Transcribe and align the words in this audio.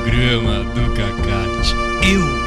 programa 0.00 0.64
do 0.64 0.94
Cacate. 0.94 1.74
Eu. 2.02 2.40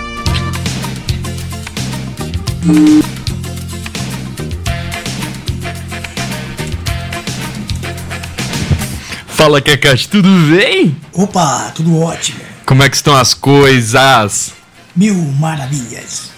Fala, 9.28 9.62
Cacate, 9.62 10.10
tudo 10.10 10.28
bem? 10.56 10.96
Opa, 11.14 11.72
tudo 11.76 12.00
ótimo. 12.00 12.40
Como 12.66 12.82
é 12.82 12.90
que 12.90 12.96
estão 12.96 13.16
as 13.16 13.34
coisas? 13.34 14.54
Mil 14.96 15.16
maravilhas. 15.16 16.32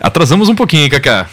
Atrasamos 0.00 0.48
um 0.48 0.54
pouquinho, 0.54 0.84
hein, 0.84 0.90
Cacá? 0.90 1.28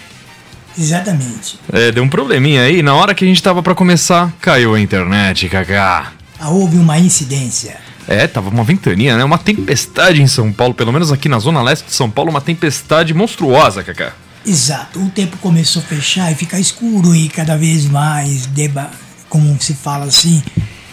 Exatamente. 0.78 1.60
É, 1.72 1.92
deu 1.92 2.04
um 2.04 2.10
probleminha 2.10 2.64
aí. 2.64 2.82
Na 2.82 2.96
hora 2.96 3.14
que 3.14 3.24
a 3.24 3.28
gente 3.28 3.42
tava 3.42 3.64
pra 3.64 3.76
começar, 3.76 4.34
caiu 4.42 4.74
a 4.76 4.80
internet, 4.80 5.48
Cacá. 5.48 6.12
Ah, 6.40 6.50
houve 6.50 6.78
uma 6.78 6.98
incidência. 6.98 7.91
É, 8.08 8.28
tava 8.28 8.50
uma 8.50 8.64
ventania, 8.64 9.18
né? 9.18 9.24
Uma 9.24 9.38
tempestade 9.38 10.22
em 10.22 10.28
São 10.28 10.52
Paulo, 10.52 10.74
pelo 10.74 10.92
menos 10.92 11.12
aqui 11.12 11.30
na 11.30 11.40
zona 11.40 11.62
leste 11.62 11.86
de 11.86 11.94
São 11.94 12.10
Paulo, 12.10 12.32
uma 12.32 12.42
tempestade 12.42 13.14
monstruosa, 13.14 13.84
Cacá. 13.84 14.14
Exato. 14.46 15.00
O 15.00 15.10
tempo 15.10 15.38
começou 15.38 15.82
a 15.82 15.86
fechar 15.86 16.32
e 16.32 16.36
ficar 16.36 16.60
escuro 16.60 17.16
e 17.16 17.30
cada 17.30 17.58
vez 17.58 17.86
mais, 17.86 18.46
deba 18.48 18.90
como 19.30 19.56
se 19.62 19.74
fala 19.74 20.06
assim, 20.06 20.44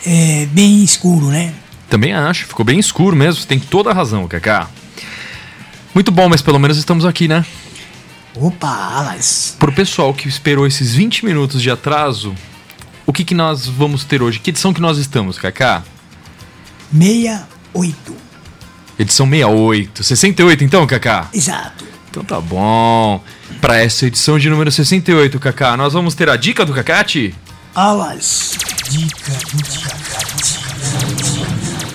é 0.06 0.46
bem 0.52 0.84
escuro, 0.84 1.26
né? 1.26 1.52
Também 1.90 2.12
acho, 2.12 2.46
ficou 2.46 2.64
bem 2.64 2.78
escuro 2.78 3.16
mesmo, 3.16 3.40
você 3.40 3.48
tem 3.48 3.58
toda 3.58 3.90
a 3.90 3.94
razão, 3.94 4.28
Cacá. 4.28 4.68
Muito 5.94 6.12
bom, 6.12 6.28
mas 6.28 6.42
pelo 6.42 6.58
menos 6.58 6.76
estamos 6.76 7.04
aqui, 7.04 7.26
né? 7.26 7.44
Opa, 8.36 8.68
alas. 8.68 9.56
Pro 9.58 9.72
pessoal 9.72 10.14
que 10.14 10.28
esperou 10.28 10.66
esses 10.66 10.94
20 10.94 11.24
minutos 11.24 11.60
de 11.60 11.70
atraso, 11.70 12.34
o 13.04 13.12
que, 13.12 13.24
que 13.24 13.34
nós 13.34 13.66
vamos 13.66 14.04
ter 14.04 14.22
hoje? 14.22 14.38
Que 14.38 14.50
edição 14.50 14.72
que 14.72 14.80
nós 14.80 14.98
estamos, 14.98 15.38
Cacá? 15.38 15.82
68. 16.92 18.16
Edição 18.98 19.26
68. 19.26 20.04
68 20.04 20.64
então, 20.64 20.86
Cacá? 20.86 21.28
Exato. 21.32 21.84
Então 22.10 22.24
tá 22.24 22.40
bom. 22.40 23.22
Pra 23.60 23.76
essa 23.76 24.06
edição 24.06 24.38
de 24.38 24.48
número 24.48 24.70
68, 24.70 25.38
Cacá, 25.38 25.76
nós 25.76 25.92
vamos 25.92 26.14
ter 26.14 26.28
a 26.28 26.36
dica 26.36 26.64
do 26.64 26.72
Cacate? 26.72 27.34
Alas. 27.74 28.56
Dica 28.88 29.32
do 29.32 29.64
Cacate. 29.80 30.58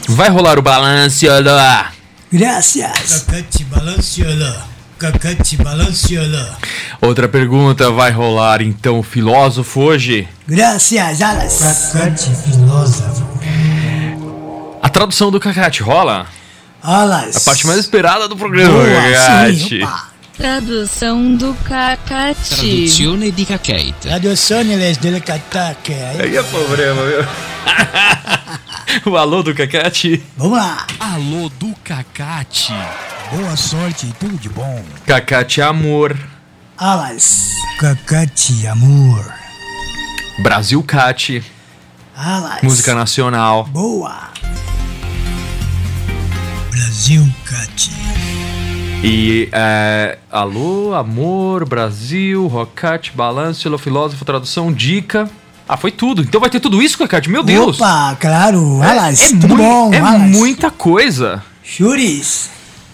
Vai 0.09 0.29
rolar 0.29 0.59
o 0.59 0.61
balanço, 0.61 1.25
olá. 1.27 1.91
Graças. 2.31 3.23
Cacate 3.25 3.63
balanceola. 3.65 4.67
Cacate 4.99 5.57
balanceola. 5.57 6.57
Outra 7.01 7.27
pergunta, 7.27 7.91
vai 7.91 8.11
rolar 8.11 8.61
então 8.61 8.99
o 8.99 9.03
filósofo 9.03 9.81
hoje? 9.81 10.27
Graças, 10.47 11.21
alas. 11.21 11.91
Cacate 11.91 12.29
filósofo. 12.35 13.32
A 14.83 14.89
tradução 14.89 15.31
do 15.31 15.39
Cacate 15.39 15.81
rola? 15.81 16.27
Alas. 16.83 17.37
A 17.37 17.39
parte 17.39 17.65
mais 17.65 17.79
esperada 17.79 18.27
do 18.27 18.35
programa, 18.35 18.73
Boa, 18.73 18.85
Cacate. 18.85 19.69
sim, 19.69 19.81
opa. 19.83 20.09
Tradução 20.37 21.35
do 21.35 21.53
Cacati. 21.63 22.49
Traduzione 22.49 23.31
di 23.31 23.45
Cacate. 23.45 23.93
Traduções 24.01 24.97
del 24.97 25.21
Cataque. 25.21 25.93
Aí 25.93 26.35
é 26.35 26.43
problema, 26.43 27.01
viu? 27.05 27.25
o 29.13 29.15
alô 29.15 29.41
do 29.41 29.55
Cacate? 29.55 30.21
Vamos 30.35 30.57
lá. 30.57 30.85
Alô 30.99 31.49
do 31.57 31.73
Cacate. 31.81 32.73
Boa 33.31 33.55
sorte 33.55 34.07
e 34.07 34.11
tudo 34.13 34.35
de 34.37 34.49
bom. 34.49 34.83
Cacate 35.05 35.61
Amor. 35.61 36.17
Alas. 36.77 37.51
Cacate 37.79 38.67
amor. 38.67 39.33
Brasil 40.41 40.83
Cat. 40.83 41.41
Alas. 42.17 42.61
Música 42.61 42.93
nacional. 42.93 43.63
Boa. 43.65 44.32
Brasil 47.03 47.27
Cate. 47.43 47.91
E 49.03 49.49
é, 49.51 50.17
alô, 50.31 50.93
amor, 50.93 51.67
Brasil, 51.67 52.47
Rocate, 52.47 53.11
balanço, 53.13 53.77
filósofo, 53.77 54.23
tradução, 54.23 54.71
dica. 54.71 55.29
Ah, 55.67 55.75
foi 55.75 55.91
tudo. 55.91 56.21
Então 56.21 56.39
vai 56.39 56.49
ter 56.49 56.61
tudo 56.61 56.81
isso, 56.81 56.97
Cacate? 56.97 57.29
Meu 57.29 57.43
Deus! 57.43 57.75
Opa, 57.75 58.15
claro. 58.21 58.81
Alas. 58.81 59.21
é 59.21 59.27
tudo 59.31 59.49
mui- 59.49 59.57
bom, 59.57 59.93
é 59.93 59.99
alas. 59.99 60.21
muita 60.29 60.71
coisa. 60.71 61.43
Churis. 61.61 62.49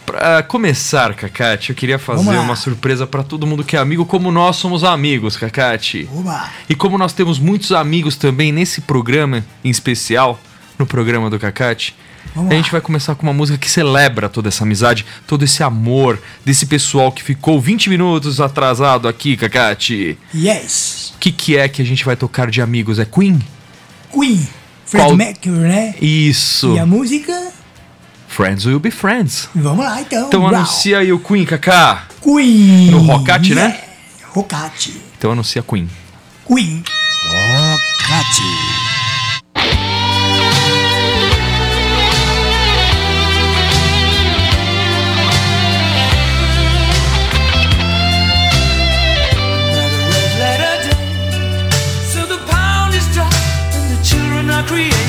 Pra 0.07 0.41
começar, 0.41 1.13
Cacate, 1.13 1.69
eu 1.69 1.75
queria 1.75 1.99
fazer 1.99 2.35
uma 2.39 2.55
surpresa 2.55 3.05
pra 3.05 3.21
todo 3.21 3.45
mundo 3.45 3.63
que 3.63 3.75
é 3.77 3.79
amigo, 3.79 4.07
como 4.07 4.31
nós 4.31 4.55
somos 4.55 4.83
amigos, 4.83 5.37
Cacate. 5.37 6.09
Oba. 6.11 6.49
E 6.67 6.73
como 6.73 6.97
nós 6.97 7.13
temos 7.13 7.37
muitos 7.37 7.71
amigos 7.71 8.15
também 8.15 8.51
nesse 8.51 8.81
programa 8.81 9.45
em 9.63 9.69
especial, 9.69 10.39
no 10.79 10.87
programa 10.87 11.29
do 11.29 11.37
Cacate, 11.37 11.95
Vamos 12.35 12.51
a 12.51 12.53
lá. 12.55 12.61
gente 12.61 12.71
vai 12.71 12.81
começar 12.81 13.15
com 13.15 13.23
uma 13.23 13.33
música 13.33 13.57
que 13.57 13.69
celebra 13.69 14.29
toda 14.29 14.47
essa 14.49 14.63
amizade, 14.63 15.05
todo 15.25 15.43
esse 15.43 15.63
amor 15.63 16.21
desse 16.45 16.65
pessoal 16.65 17.11
que 17.11 17.23
ficou 17.23 17.59
20 17.59 17.89
minutos 17.89 18.39
atrasado 18.39 19.07
aqui, 19.07 19.35
Cacate. 19.35 20.17
Yes. 20.33 21.13
O 21.15 21.19
que, 21.19 21.31
que 21.31 21.57
é 21.57 21.67
que 21.67 21.81
a 21.81 21.85
gente 21.85 22.05
vai 22.05 22.15
tocar 22.15 22.49
de 22.51 22.61
amigos? 22.61 22.99
É 22.99 23.05
Queen? 23.05 23.39
Queen. 24.13 24.47
Fred 24.85 25.05
Qual- 25.05 25.15
Mercury, 25.17 25.51
né? 25.59 25.95
Isso. 26.01 26.73
E 26.75 26.79
a 26.79 26.85
música? 26.85 27.51
Friends 28.27 28.65
will 28.65 28.79
be 28.79 28.91
friends. 28.91 29.49
Vamos 29.55 29.83
lá, 29.83 30.01
então. 30.01 30.27
Então 30.27 30.41
Uau. 30.43 30.53
anuncia 30.55 30.99
aí 30.99 31.11
o 31.11 31.19
Queen, 31.19 31.45
Kaká. 31.45 32.07
Queen. 32.21 32.91
No 32.91 32.99
Rocate, 32.99 33.53
né? 33.55 33.79
Rocate. 34.29 34.99
Então 35.17 35.31
anuncia 35.31 35.61
Queen. 35.63 35.89
Queen. 36.47 36.83
Cate. 38.07 38.88
create 54.69 55.08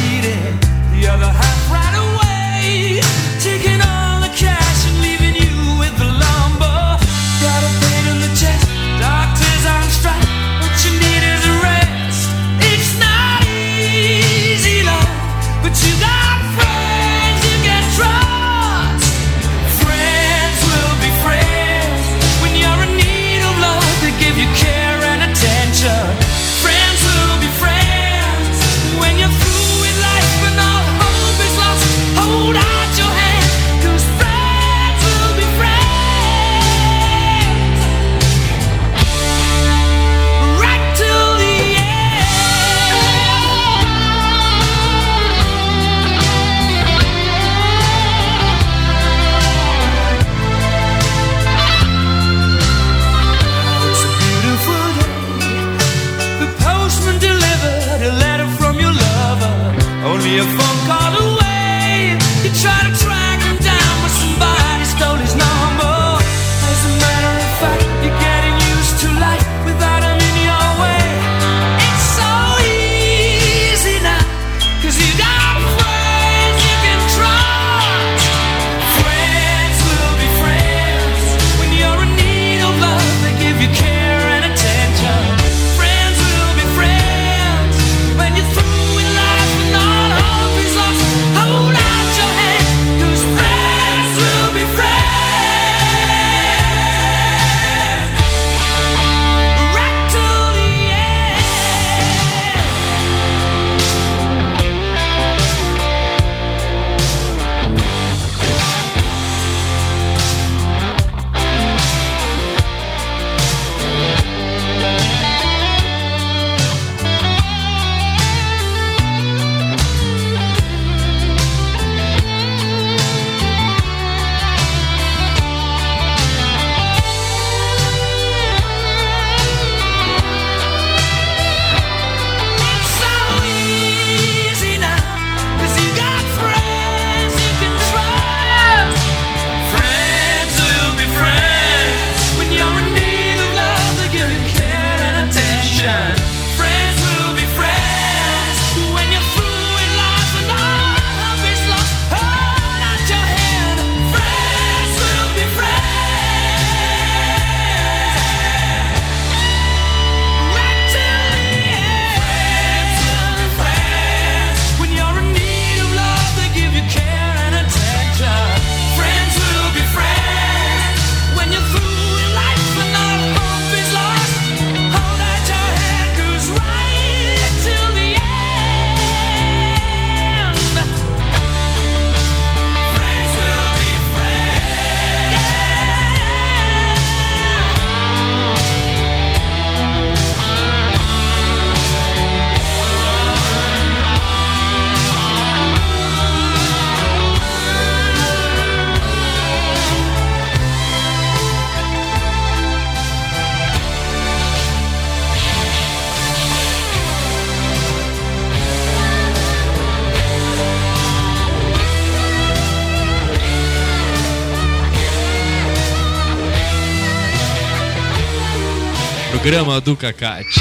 programa 219.51 219.81
do 219.81 219.97
Cacate. 219.97 220.60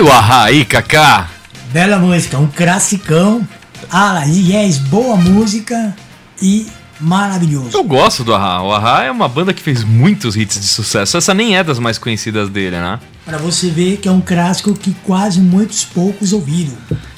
Olha 0.00 0.08
o 0.08 0.12
Ahá 0.12 0.44
aí, 0.44 0.64
Kaká. 0.64 1.28
Bela 1.74 1.98
música, 1.98 2.38
um 2.38 2.46
classicão. 2.46 3.46
Ah, 3.92 4.24
yes, 4.24 4.78
boa 4.78 5.14
música 5.14 5.94
e 6.40 6.66
maravilhoso. 6.98 7.76
Eu 7.76 7.84
gosto 7.84 8.24
do 8.24 8.34
Ahá. 8.34 8.62
O 8.62 8.72
Ahá 8.72 9.04
é 9.04 9.10
uma 9.10 9.28
banda 9.28 9.52
que 9.52 9.62
fez 9.62 9.84
muitos 9.84 10.36
hits 10.36 10.58
de 10.58 10.66
sucesso. 10.66 11.18
Essa 11.18 11.34
nem 11.34 11.54
é 11.54 11.62
das 11.62 11.78
mais 11.78 11.98
conhecidas 11.98 12.48
dele, 12.48 12.76
né? 12.76 12.98
Pra 13.26 13.36
você 13.36 13.68
ver 13.68 13.98
que 13.98 14.08
é 14.08 14.10
um 14.10 14.22
clássico 14.22 14.72
que 14.72 14.96
quase 15.04 15.38
muitos 15.38 15.84
poucos 15.84 16.32
ouviram. 16.32 16.72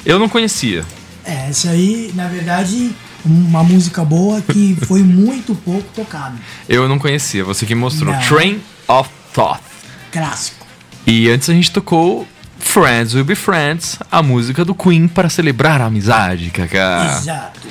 Eu 0.05 0.19
não 0.19 0.27
conhecia. 0.27 0.83
É, 1.23 1.47
essa 1.47 1.69
aí, 1.69 2.11
na 2.13 2.27
verdade, 2.27 2.91
uma 3.23 3.63
música 3.63 4.03
boa 4.03 4.41
que 4.41 4.75
foi 4.85 5.03
muito 5.03 5.55
pouco 5.55 5.87
tocada. 5.95 6.35
Eu 6.67 6.89
não 6.89 6.99
conhecia. 6.99 7.45
Você 7.45 7.65
que 7.65 7.75
mostrou. 7.75 8.13
Não. 8.13 8.21
Train 8.23 8.59
of 8.89 9.09
Thought. 9.33 9.61
Clássico. 10.11 10.67
E 11.07 11.29
antes 11.29 11.49
a 11.49 11.53
gente 11.53 11.71
tocou 11.71 12.27
Friends 12.73 13.13
Will 13.13 13.23
Be 13.23 13.35
Friends, 13.35 13.99
a 14.11 14.23
música 14.23 14.65
do 14.65 14.73
Queen 14.73 15.07
para 15.07 15.29
celebrar 15.29 15.79
a 15.79 15.85
amizade, 15.85 16.49
Kaká. 16.49 17.19
Exato. 17.19 17.67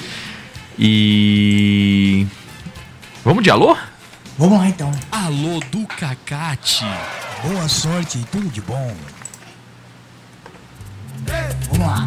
E. 0.78 2.25
Vamos 3.25 3.42
de 3.42 3.50
alô? 3.50 3.76
Vamos 4.38 4.61
lá 4.61 4.68
então. 4.68 4.92
Alô 5.11 5.59
do 5.73 5.85
Cacate. 5.88 6.87
Boa 7.42 7.68
sorte 7.68 8.18
e 8.18 8.25
tudo 8.26 8.49
de 8.49 8.61
bom. 8.61 8.94
Vamos 11.73 11.85
lá. 11.85 12.06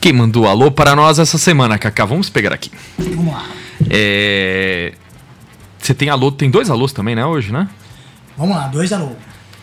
Quem 0.00 0.12
mandou 0.12 0.48
alô 0.48 0.72
para 0.72 0.96
nós 0.96 1.20
essa 1.20 1.38
semana, 1.38 1.78
Kaká? 1.78 2.06
Vamos 2.06 2.28
pegar 2.28 2.52
aqui. 2.52 2.72
Vamos 2.98 3.32
lá. 3.32 3.46
É... 3.88 4.94
Você 5.78 5.94
tem 5.94 6.08
alô, 6.08 6.32
tem 6.32 6.50
dois 6.50 6.70
alôs 6.70 6.92
também, 6.92 7.14
né, 7.14 7.24
hoje, 7.24 7.52
né? 7.52 7.68
Vamos 8.40 8.56
lá, 8.56 8.68
dois 8.68 8.90
alô. 8.92 9.10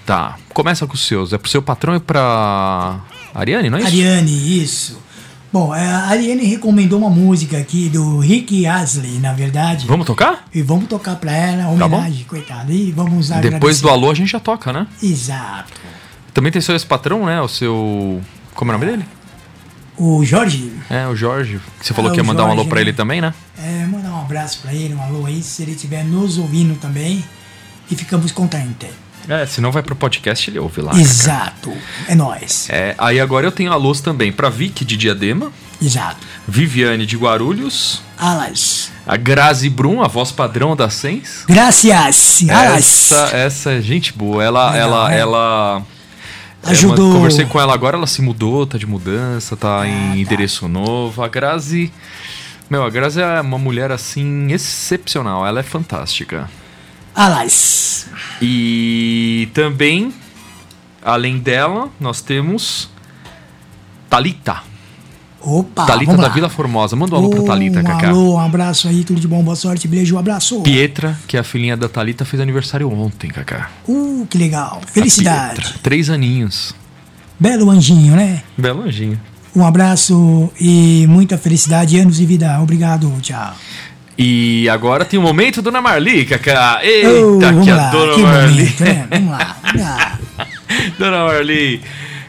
Tá, 0.05 0.35
começa 0.53 0.85
com 0.85 0.93
os 0.93 1.05
seus. 1.05 1.33
É 1.33 1.37
pro 1.39 1.49
seu 1.49 1.61
patrão 1.63 1.95
e 1.95 1.99
pra 1.99 2.99
Ariane, 3.33 3.69
não 3.71 3.77
é 3.79 3.81
isso? 3.81 3.89
Ariane, 3.89 4.63
isso. 4.63 5.01
Bom, 5.51 5.73
é, 5.73 5.83
a 5.85 6.05
Ariane 6.09 6.43
recomendou 6.45 6.99
uma 6.99 7.09
música 7.09 7.57
aqui 7.57 7.89
do 7.89 8.19
Rick 8.19 8.67
Astley, 8.67 9.17
na 9.19 9.33
verdade. 9.33 9.87
Vamos 9.87 10.05
tocar? 10.05 10.45
E 10.53 10.61
vamos 10.61 10.87
tocar 10.87 11.15
pra 11.15 11.31
ela, 11.31 11.69
homenagem, 11.69 12.23
coitada. 12.25 12.71
E 12.71 12.91
vamos 12.91 13.29
Tá 13.29 13.39
Depois 13.41 13.81
do 13.81 13.87
agradecer. 13.87 13.89
alô 13.89 14.11
a 14.11 14.13
gente 14.13 14.31
já 14.31 14.39
toca, 14.39 14.71
né? 14.71 14.85
Exato. 15.01 15.73
Também 16.33 16.51
tem 16.51 16.61
seu 16.61 16.75
ex-patrão, 16.75 17.25
né? 17.25 17.41
O 17.41 17.47
seu... 17.47 18.21
Como 18.53 18.71
é 18.71 18.75
o 18.75 18.77
nome 18.77 18.91
dele? 18.91 19.05
O 19.97 20.23
Jorge, 20.23 20.71
É, 20.91 21.07
o 21.07 21.15
Jorge. 21.15 21.59
Você 21.81 21.91
falou 21.95 22.11
Ah, 22.11 22.13
que 22.13 22.19
ia 22.19 22.23
mandar 22.23 22.43
um 22.43 22.47
alô 22.51 22.57
Jorge, 22.57 22.69
pra 22.69 22.75
né? 22.75 22.81
ele 22.83 22.93
também, 22.93 23.19
né? 23.19 23.33
é, 23.57 23.85
mandar 23.87 24.11
um 24.11 24.21
abraço 24.21 24.59
pra 24.61 24.71
ele, 24.71 24.93
um 24.93 25.01
alô 25.01 25.25
aí, 25.25 25.41
se 25.41 25.63
ele 25.63 25.71
estiver 25.71 26.03
nos 26.05 26.37
ouvindo 26.37 26.77
também. 26.79 27.23
E 27.89 27.95
ficamos 27.95 28.31
contentes. 28.31 28.89
É, 29.29 29.45
se 29.45 29.59
não 29.59 29.71
vai 29.73 29.83
pro 29.83 29.95
podcast, 29.95 30.49
ele 30.49 30.57
ouve 30.59 30.79
lá. 30.81 30.91
Kaká. 30.91 31.01
Exato. 31.01 31.73
É 32.07 32.15
nóis. 32.15 32.67
É, 32.69 32.95
aí 32.97 33.19
agora 33.19 33.45
eu 33.45 33.51
tenho 33.51 33.71
alôs 33.73 33.99
também 33.99 34.31
pra 34.31 34.49
Vicky 34.49 34.85
de 34.85 34.95
Diadema, 34.95 35.51
Exato. 35.81 36.25
Viviane 36.47 37.05
de 37.05 37.17
Guarulhos, 37.17 38.01
Alas. 38.17 38.89
a 39.05 39.17
Grazi 39.17 39.69
Brum, 39.69 40.01
a 40.01 40.07
voz 40.07 40.31
padrão 40.31 40.77
da 40.77 40.89
Sens. 40.89 41.43
Gracias. 41.45 42.41
Alas. 42.49 43.11
Essa, 43.11 43.35
essa 43.37 43.71
é 43.73 43.81
gente 43.81 44.13
boa. 44.13 44.41
Ela, 44.41 44.71
Legal, 44.71 44.89
ela, 44.89 45.09
né? 45.09 45.19
ela. 45.19 45.81
é, 46.63 46.69
Ajudou. 46.71 47.07
uma- 47.07 47.15
conversei 47.17 47.45
com 47.45 47.59
ela 47.59 47.73
agora, 47.73 47.97
ela 47.97 48.07
se 48.07 48.21
mudou, 48.21 48.65
tá 48.65 48.77
de 48.77 48.85
mudança, 48.85 49.57
tá 49.57 49.81
Ah, 49.81 49.87
em 49.87 50.09
tá. 50.11 50.15
endereço 50.17 50.69
novo. 50.69 51.21
A 51.21 51.27
Grazi. 51.27 51.91
Meu, 52.69 52.83
a 52.85 52.89
Grazi 52.89 53.21
é 53.21 53.41
uma 53.41 53.57
mulher 53.57 53.91
assim 53.91 54.51
excepcional, 54.53 55.45
ela 55.45 55.59
é 55.59 55.63
fantástica. 55.63 56.49
Alas. 57.17 58.05
E 58.39 59.49
também, 59.51 60.13
além 61.03 61.39
dela, 61.39 61.89
nós 61.99 62.21
temos 62.21 62.87
Talita. 64.07 64.57
Opa, 65.41 65.87
Talita 65.87 66.11
vamos 66.11 66.21
da 66.21 66.27
lá. 66.27 66.33
Vila 66.35 66.47
Formosa. 66.47 66.95
Manda 66.95 67.15
um 67.15 67.17
alô 67.17 67.29
pra 67.31 67.41
Talita, 67.41 67.79
um 67.79 67.83
Kaká. 67.83 68.09
alô, 68.09 68.35
um 68.35 68.39
abraço 68.39 68.87
aí, 68.87 69.03
tudo 69.03 69.19
de 69.19 69.27
bom, 69.27 69.41
boa 69.41 69.55
sorte, 69.55 69.87
beijo, 69.87 70.15
um 70.15 70.19
abraço. 70.19 70.61
Pietra, 70.61 71.17
que 71.27 71.35
é 71.35 71.39
a 71.39 71.43
filhinha 71.43 71.75
da 71.75 71.89
Talita, 71.89 72.23
fez 72.23 72.39
aniversário 72.39 72.87
ontem, 72.91 73.31
Kaká. 73.31 73.71
Uh, 73.87 74.27
que 74.29 74.37
legal. 74.37 74.79
Felicidade. 74.85 75.55
Pietra, 75.61 75.79
Três 75.81 76.11
aninhos. 76.11 76.75
Belo 77.39 77.71
anjinho, 77.71 78.15
né? 78.15 78.43
Belo 78.55 78.83
anjinho. 78.83 79.19
Um 79.55 79.65
abraço 79.65 80.51
e 80.61 81.07
muita 81.09 81.35
felicidade, 81.35 81.97
anos 81.97 82.17
de 82.17 82.25
vida. 82.27 82.61
Obrigado, 82.61 83.11
tchau. 83.21 83.55
E 84.17 84.67
agora 84.69 85.05
tem 85.05 85.19
o 85.19 85.21
momento 85.21 85.61
Dona 85.61 85.81
Marli. 85.81 86.27
Oh, 86.29 86.83
Eita, 86.83 87.51
vamos 87.51 87.65
que 87.65 87.71
lá, 87.71 87.87
a 87.87 87.91
Dona 87.91 88.13
que 88.15 88.21
Marli. 88.21 88.55
momento, 88.63 88.83
né? 88.83 89.07
Vamos 89.11 89.29
lá, 89.31 89.57
vamos 89.63 89.81
lá. 89.81 90.19
Dona 90.97 91.25
Marli, 91.25 91.81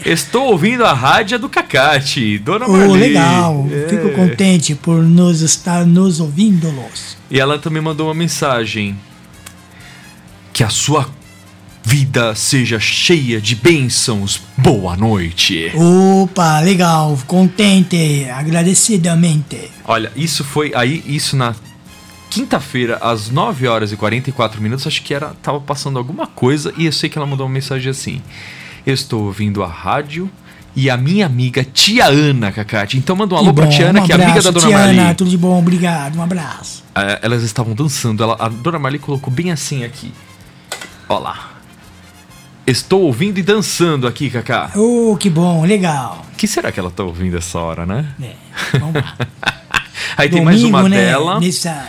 estou 0.05 0.49
ouvindo 0.53 0.85
a 0.85 0.93
rádio 0.93 1.39
do 1.39 1.49
Cacate. 1.49 2.39
Dona 2.39 2.67
Oh, 2.67 2.73
Marli. 2.73 2.99
legal. 3.01 3.67
É. 3.73 3.89
Fico 3.89 4.11
contente 4.11 4.75
por 4.75 5.03
nos 5.03 5.41
estar 5.41 5.87
nos 5.87 6.21
ouvindo, 6.21 6.71
Los. 6.71 7.17
E 7.31 7.41
ela 7.41 7.59
também 7.59 7.81
mandou 7.83 8.09
uma 8.09 8.15
mensagem. 8.15 8.95
Que 10.53 10.63
a 10.65 10.69
sua 10.69 11.09
vida 11.85 12.35
seja 12.35 12.79
cheia 12.79 13.41
de 13.41 13.55
bênçãos. 13.55 14.41
Boa 14.59 14.95
noite. 14.97 15.73
Opa, 15.75 16.61
legal. 16.61 17.19
Contente, 17.27 18.27
agradecidamente. 18.31 19.71
Olha, 19.85 20.13
isso 20.15 20.45
foi 20.45 20.73
aí, 20.75 21.03
isso 21.07 21.35
na 21.37 21.55
quinta-feira, 22.31 22.99
às 23.01 23.31
9 23.31 23.67
horas 23.67 23.93
e 23.93 23.97
44 23.97 24.61
minutos, 24.61 24.87
acho 24.87 25.03
que 25.03 25.15
era 25.15 25.29
tava 25.43 25.61
passando 25.61 25.99
alguma 25.99 26.27
coisa 26.27 26.73
e 26.77 26.87
eu 26.87 26.93
sei 26.93 27.09
que 27.09 27.19
ela 27.19 27.27
mandou 27.27 27.47
uma 27.47 27.53
mensagem 27.53 27.91
assim: 27.91 28.23
estou 28.87 29.25
ouvindo 29.25 29.63
a 29.63 29.67
rádio 29.67 30.31
e 30.77 30.89
a 30.89 30.97
minha 30.97 31.27
amiga 31.27 31.65
Tia 31.65 32.07
Ana, 32.07 32.53
Cacate. 32.53 32.97
Então 32.99 33.17
manda 33.17 33.35
um 33.35 33.39
alô 33.39 33.49
Que 33.49 33.55
pra 33.55 33.65
bom, 33.65 33.71
Tia 33.71 33.89
Ana, 33.91 34.03
um 34.03 34.07
que 34.07 34.13
é 34.13 34.15
amiga 34.15 34.43
da 34.43 34.51
Dona 34.51 34.67
Tiana, 34.67 35.03
Marli. 35.03 35.15
tudo 35.17 35.31
de 35.31 35.39
bom, 35.39 35.59
obrigado. 35.59 36.17
Um 36.17 36.23
abraço. 36.23 36.85
É, 36.95 37.19
elas 37.23 37.43
estavam 37.43 37.75
dançando, 37.75 38.23
ela, 38.23 38.37
a 38.39 38.49
Dona 38.49 38.79
Marli 38.79 38.99
colocou 38.99 39.33
bem 39.33 39.51
assim 39.51 39.85
aqui. 39.85 40.13
Ó 41.09 41.19
lá. 41.19 41.55
Estou 42.67 43.03
ouvindo 43.03 43.39
e 43.39 43.43
dançando 43.43 44.07
aqui, 44.07 44.29
Cacá. 44.29 44.71
Oh, 44.77 45.17
que 45.19 45.31
bom, 45.31 45.65
legal. 45.65 46.27
O 46.35 46.37
que 46.37 46.47
será 46.47 46.71
que 46.71 46.79
ela 46.79 46.91
tá 46.91 47.03
ouvindo 47.03 47.37
essa 47.39 47.59
hora, 47.59 47.87
né? 47.87 48.07
É, 48.23 48.79
vamos 48.79 48.95
lá. 48.95 49.17
Aí 50.19 50.29
tem 50.29 50.45
mais 50.45 50.63
uma 50.65 50.83
Domingo, 50.83 50.97
né, 51.01 51.07
dela. 51.07 51.41
Nessa. 51.41 51.89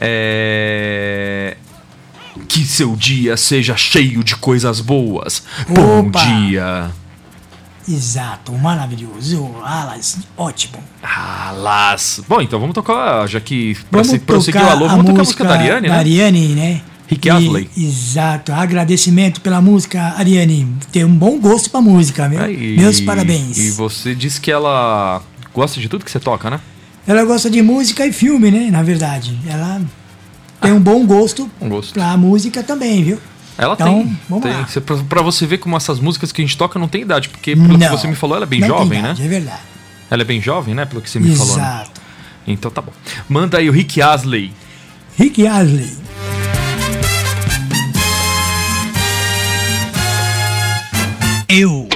É... 0.00 1.56
Que 2.48 2.64
seu 2.64 2.94
dia 2.96 3.36
seja 3.36 3.76
cheio 3.76 4.22
de 4.22 4.36
coisas 4.36 4.80
boas. 4.80 5.42
Bom 5.68 6.06
Opa! 6.06 6.20
dia. 6.24 6.90
Exato, 7.88 8.52
maravilhoso. 8.52 9.50
Alas, 9.62 10.18
ótimo. 10.36 10.78
Alas. 11.02 12.20
Bom, 12.28 12.40
então 12.40 12.58
vamos 12.58 12.74
tocar, 12.74 13.28
já 13.28 13.40
que 13.40 13.74
pra 13.90 14.00
Vamos 14.02 14.08
se 14.08 14.18
prosseguir 14.20 14.62
o 14.62 14.70
alô, 14.70 14.88
vamos 14.88 15.04
tocar 15.04 15.18
a 15.20 15.24
música 15.24 15.44
da 15.44 15.54
Ariane, 15.54 15.88
da 15.88 15.94
né? 15.94 15.98
Ariane, 16.00 16.48
né? 16.54 16.80
Rick 17.06 17.28
E- 17.28 17.30
Astley. 17.30 17.70
Exato. 17.76 18.52
Agradecimento 18.52 19.40
pela 19.42 19.60
música, 19.60 20.14
Ariane. 20.16 20.66
Tem 20.90 21.04
um 21.04 21.14
bom 21.14 21.38
gosto 21.38 21.68
pra 21.68 21.80
música, 21.82 22.26
meu. 22.28 22.40
Aí, 22.42 22.76
Meus 22.78 23.00
parabéns. 23.02 23.58
E 23.58 23.70
você 23.72 24.14
disse 24.14 24.40
que 24.40 24.50
ela 24.50 25.20
gosta 25.52 25.78
de 25.78 25.88
tudo 25.88 26.04
que 26.04 26.10
você 26.10 26.20
toca, 26.20 26.48
né? 26.48 26.60
Ela 27.06 27.24
gosta 27.24 27.50
de 27.50 27.60
música 27.62 28.06
e 28.06 28.12
filme, 28.12 28.50
né? 28.50 28.70
Na 28.70 28.82
verdade. 28.82 29.38
Ela 29.46 29.80
tem 30.60 30.72
um 30.72 30.80
bom 30.80 31.04
gosto 31.06 31.50
Bom 31.60 31.68
gosto. 31.68 31.92
pra 31.92 32.16
música 32.16 32.62
também, 32.62 33.04
viu? 33.04 33.18
Ela 33.58 33.74
Então, 33.74 34.02
tem. 34.04 34.18
vamos 34.28 34.44
tem. 34.44 34.52
lá. 34.52 34.66
Pra, 34.84 34.96
pra 34.96 35.22
você 35.22 35.46
ver 35.46 35.58
como 35.58 35.76
essas 35.76 36.00
músicas 36.00 36.32
que 36.32 36.40
a 36.42 36.44
gente 36.44 36.56
toca 36.56 36.78
não 36.78 36.88
tem 36.88 37.02
idade, 37.02 37.28
porque 37.28 37.54
pelo 37.54 37.68
que 37.78 37.84
Não, 37.84 37.90
você 37.96 38.08
me 38.08 38.14
falou, 38.16 38.36
ela 38.36 38.46
é 38.46 38.48
bem 38.48 38.60
não 38.60 38.68
tem 38.68 38.76
jovem, 38.78 38.98
idade, 38.98 39.20
né? 39.20 39.26
É 39.26 39.28
verdade. 39.28 39.60
Ela 40.10 40.22
é 40.22 40.24
bem 40.24 40.40
jovem, 40.40 40.74
né? 40.74 40.84
Pelo 40.86 41.00
que 41.02 41.10
você 41.10 41.20
me 41.20 41.36
falou. 41.36 41.56
né? 41.56 41.62
Exato. 41.62 42.00
Então 42.46 42.70
tá 42.70 42.80
bom. 42.82 42.92
Manda 43.28 43.58
aí 43.58 43.68
o 43.68 43.72
Rick 43.72 44.00
Asley. 44.02 44.52
Rick 45.16 45.46
Astley. 45.46 45.92
Eu. 51.48 51.88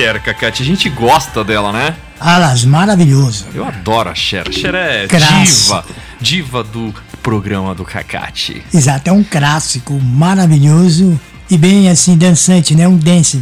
Cher, 0.00 0.18
Cacate, 0.22 0.62
a 0.62 0.64
gente 0.64 0.88
gosta 0.88 1.44
dela, 1.44 1.70
né? 1.74 1.94
Alas, 2.18 2.64
maravilhoso. 2.64 3.44
Eu 3.52 3.66
adoro 3.66 4.08
a 4.08 4.14
Cher. 4.14 4.48
A 4.48 4.50
Cher 4.50 4.74
é 4.74 5.06
Clássico. 5.06 5.74
diva. 5.76 5.84
Diva 6.18 6.64
do 6.64 6.94
programa 7.22 7.74
do 7.74 7.84
Cacate. 7.84 8.62
Exato, 8.72 9.10
é 9.10 9.12
um 9.12 9.22
clássico 9.22 9.92
maravilhoso 10.00 11.20
e 11.50 11.58
bem 11.58 11.90
assim 11.90 12.16
dançante, 12.16 12.74
né? 12.74 12.88
Um 12.88 12.96
dance, 12.96 13.38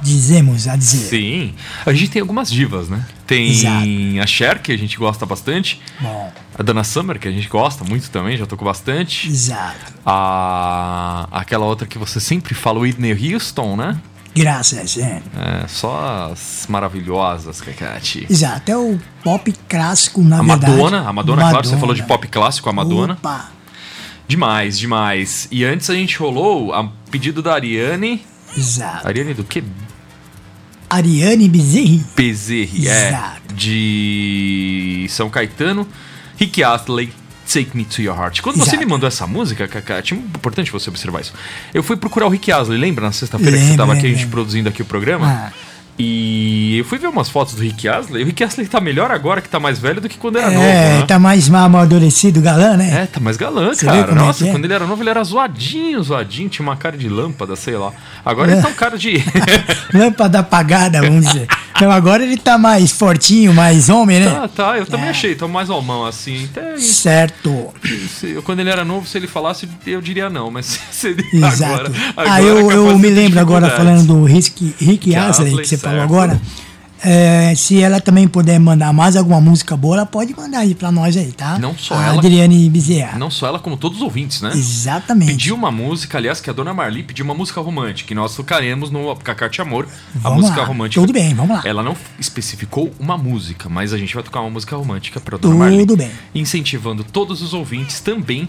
dizemos 0.00 0.68
a 0.68 0.76
dizer. 0.76 1.08
Sim. 1.08 1.54
A 1.84 1.92
gente 1.92 2.10
tem 2.12 2.22
algumas 2.22 2.52
divas, 2.52 2.88
né? 2.88 3.04
Tem 3.26 3.50
Exato. 3.50 4.22
a 4.22 4.26
Cher, 4.28 4.62
que 4.62 4.70
a 4.70 4.78
gente 4.78 4.96
gosta 4.96 5.26
bastante. 5.26 5.80
Bom, 6.00 6.32
A 6.56 6.62
Dana 6.62 6.84
Summer, 6.84 7.18
que 7.18 7.26
a 7.26 7.32
gente 7.32 7.48
gosta 7.48 7.82
muito 7.82 8.10
também, 8.10 8.36
já 8.36 8.46
tocou 8.46 8.64
bastante. 8.64 9.26
exato. 9.28 9.92
A... 10.06 11.26
Aquela 11.32 11.64
outra 11.66 11.84
que 11.84 11.98
você 11.98 12.20
sempre 12.20 12.54
fala, 12.54 12.78
Whitney 12.78 13.34
Houston, 13.34 13.74
né? 13.74 14.00
Graças, 14.36 14.98
é. 14.98 15.22
É, 15.36 15.66
só 15.68 16.30
as 16.32 16.66
maravilhosas, 16.68 17.60
Cacate. 17.60 18.26
Exato, 18.28 18.70
é 18.70 18.76
o 18.76 18.98
pop 19.24 19.52
clássico, 19.68 20.22
na 20.22 20.38
A 20.40 20.42
verdade. 20.42 20.72
Madonna, 20.72 21.08
a 21.08 21.12
Madonna, 21.12 21.48
claro, 21.50 21.66
você 21.66 21.76
falou 21.76 21.94
de 21.94 22.02
pop 22.04 22.26
clássico, 22.28 22.68
a 22.68 22.72
Madonna. 22.72 23.14
Opa, 23.14 23.50
Demais, 24.28 24.76
demais. 24.78 25.46
E 25.52 25.64
antes 25.64 25.88
a 25.88 25.94
gente 25.94 26.18
rolou 26.18 26.72
a 26.74 26.88
pedido 27.10 27.40
da 27.42 27.54
Ariane. 27.54 28.24
exato. 28.56 29.06
Ariane 29.06 29.34
do 29.34 29.44
quê? 29.44 29.62
Ariane 30.90 31.48
Bezerri. 31.48 32.04
Bezerri, 32.16 32.88
é. 32.88 33.08
Exato. 33.08 33.54
De 33.54 35.06
São 35.10 35.28
Caetano. 35.30 35.86
Rick 36.36 36.62
Astley, 36.62 37.12
Take 37.46 37.76
Me 37.76 37.84
To 37.84 38.02
Your 38.02 38.18
Heart. 38.18 38.42
Quando 38.42 38.56
você 38.56 38.70
Exato. 38.70 38.78
me 38.78 38.86
mandou 38.86 39.06
essa 39.06 39.26
música, 39.26 39.68
Kaká, 39.68 40.02
tinha 40.02 40.18
importante 40.18 40.70
você 40.70 40.90
observar 40.90 41.20
isso. 41.20 41.32
Eu 41.72 41.82
fui 41.82 41.96
procurar 41.96 42.26
o 42.26 42.28
Rick 42.28 42.50
Astley, 42.50 42.78
lembra 42.78 43.06
na 43.06 43.12
sexta-feira 43.12 43.52
que 43.52 43.58
você 43.58 43.70
Lembro, 43.70 43.86
tava 43.86 43.92
aqui, 43.94 44.06
a 44.06 44.08
gente 44.10 44.26
produzindo 44.26 44.68
aqui 44.68 44.82
o 44.82 44.84
programa? 44.84 45.26
Ah, 45.26 45.52
E 45.98 46.76
eu 46.78 46.84
fui 46.84 46.98
ver 46.98 47.06
umas 47.08 47.28
fotos 47.30 47.54
do 47.54 47.62
Rick 47.62 47.88
Astley. 47.88 48.22
O 48.22 48.26
Rick 48.26 48.44
Astley 48.44 48.66
tá 48.66 48.80
melhor 48.80 49.10
agora 49.10 49.40
que 49.40 49.48
tá 49.48 49.58
mais 49.58 49.78
velho 49.78 50.00
do 50.00 50.08
que 50.08 50.18
quando 50.18 50.36
era 50.38 50.48
É, 50.52 50.54
novo, 50.54 50.66
né? 51.00 51.02
tá 51.06 51.18
mais 51.18 51.48
mal 51.48 51.64
amadurecido, 51.64 52.40
galã, 52.42 52.76
né? 52.76 53.02
É, 53.02 53.06
tá 53.06 53.18
mais 53.18 53.36
galã, 53.38 53.68
Você 53.72 53.86
cara. 53.86 54.12
é 54.12 54.14
Nossa, 54.14 54.46
é? 54.46 54.50
quando 54.50 54.64
ele 54.66 54.74
era 54.74 54.86
novo, 54.86 55.02
ele 55.02 55.08
era 55.10 55.24
zoadinho, 55.24 56.02
zoadinho, 56.02 56.48
tinha 56.50 56.62
uma 56.66 56.76
cara 56.76 56.96
de 56.98 57.08
lâmpada, 57.08 57.56
sei 57.56 57.76
lá. 57.76 57.92
Agora 58.24 58.52
ele 58.52 58.60
tá 58.62 58.68
um 58.68 58.72
cara 58.74 58.98
de. 58.98 59.22
Lâmpada 59.94 60.40
apagada, 60.40 61.00
vamos 61.00 61.26
dizer. 61.26 61.46
Então 61.74 61.90
agora 61.90 62.22
ele 62.22 62.38
tá 62.38 62.56
mais 62.56 62.90
fortinho, 62.90 63.52
mais 63.52 63.88
homem, 63.90 64.20
né? 64.20 64.30
tá, 64.30 64.48
tá, 64.48 64.78
eu 64.78 64.86
também 64.86 65.06
É. 65.06 65.10
achei, 65.10 65.34
tá 65.34 65.46
mais 65.46 65.68
almão 65.68 66.06
assim. 66.06 66.44
Até 66.50 66.78
Certo. 66.78 67.68
se- 68.08 68.34
quando 68.44 68.60
ele 68.60 68.70
era 68.70 68.82
novo, 68.84 69.06
se 69.06 69.18
ele 69.18 69.26
falasse, 69.26 69.68
eu 69.86 70.00
diria 70.00 70.30
não, 70.30 70.50
mas 70.50 70.78
se 70.90 71.08
ele 71.08 71.24
Exato. 71.34 71.64
agora. 71.74 71.92
ah, 72.16 72.22
agora 72.22 72.42
eu, 72.42 72.70
é 72.70 72.74
eu 72.76 72.98
me 72.98 73.10
lembro 73.10 73.38
agora 73.40 73.68
falando 73.70 74.06
do 74.06 74.24
Rick, 74.24 74.74
Rick 74.78 75.14
Astley, 75.14 75.56
que 75.58 75.66
você 75.66 75.76
falou 75.88 76.02
agora. 76.02 76.40
É, 77.04 77.54
se 77.54 77.80
ela 77.80 78.00
também 78.00 78.26
puder 78.26 78.58
mandar 78.58 78.90
mais 78.92 79.16
alguma 79.16 79.38
música 79.40 79.76
boa, 79.76 79.96
ela 79.96 80.06
pode 80.06 80.34
mandar 80.34 80.60
aí 80.60 80.74
pra 80.74 80.90
nós 80.90 81.14
aí, 81.16 81.30
tá? 81.30 81.58
Não 81.58 81.76
só 81.76 81.94
a 81.94 82.06
ela- 82.06 82.18
Adriane 82.18 82.68
Bezerra. 82.70 83.18
Não 83.18 83.30
só 83.30 83.46
ela, 83.46 83.58
como 83.58 83.76
todos 83.76 83.98
os 83.98 84.02
ouvintes, 84.02 84.40
né? 84.40 84.50
Exatamente. 84.54 85.30
Pediu 85.32 85.54
uma 85.54 85.70
música, 85.70 86.16
aliás, 86.16 86.40
que 86.40 86.48
a 86.48 86.54
dona 86.54 86.72
Marli 86.72 87.02
pediu 87.02 87.24
uma 87.26 87.34
música 87.34 87.60
romântica, 87.60 88.12
e 88.12 88.16
nós 88.16 88.34
tocaremos 88.34 88.90
no 88.90 89.14
Cacate 89.16 89.60
Amor, 89.60 89.86
a 90.16 90.18
Vamos 90.20 90.40
música 90.44 90.62
lá. 90.62 90.66
romântica. 90.66 91.00
Tudo 91.02 91.12
bem, 91.12 91.34
vamos 91.34 91.56
lá. 91.56 91.62
Ela 91.66 91.82
não 91.82 91.94
especificou 92.18 92.90
uma 92.98 93.16
música, 93.18 93.68
mas 93.68 93.92
a 93.92 93.98
gente 93.98 94.14
vai 94.14 94.22
tocar 94.24 94.40
uma 94.40 94.50
música 94.50 94.74
romântica 94.74 95.20
pra 95.20 95.36
dona 95.36 95.54
Marli. 95.54 95.78
Tudo 95.80 95.98
bem. 95.98 96.10
Incentivando 96.34 97.04
todos 97.04 97.42
os 97.42 97.52
ouvintes 97.52 98.00
também 98.00 98.48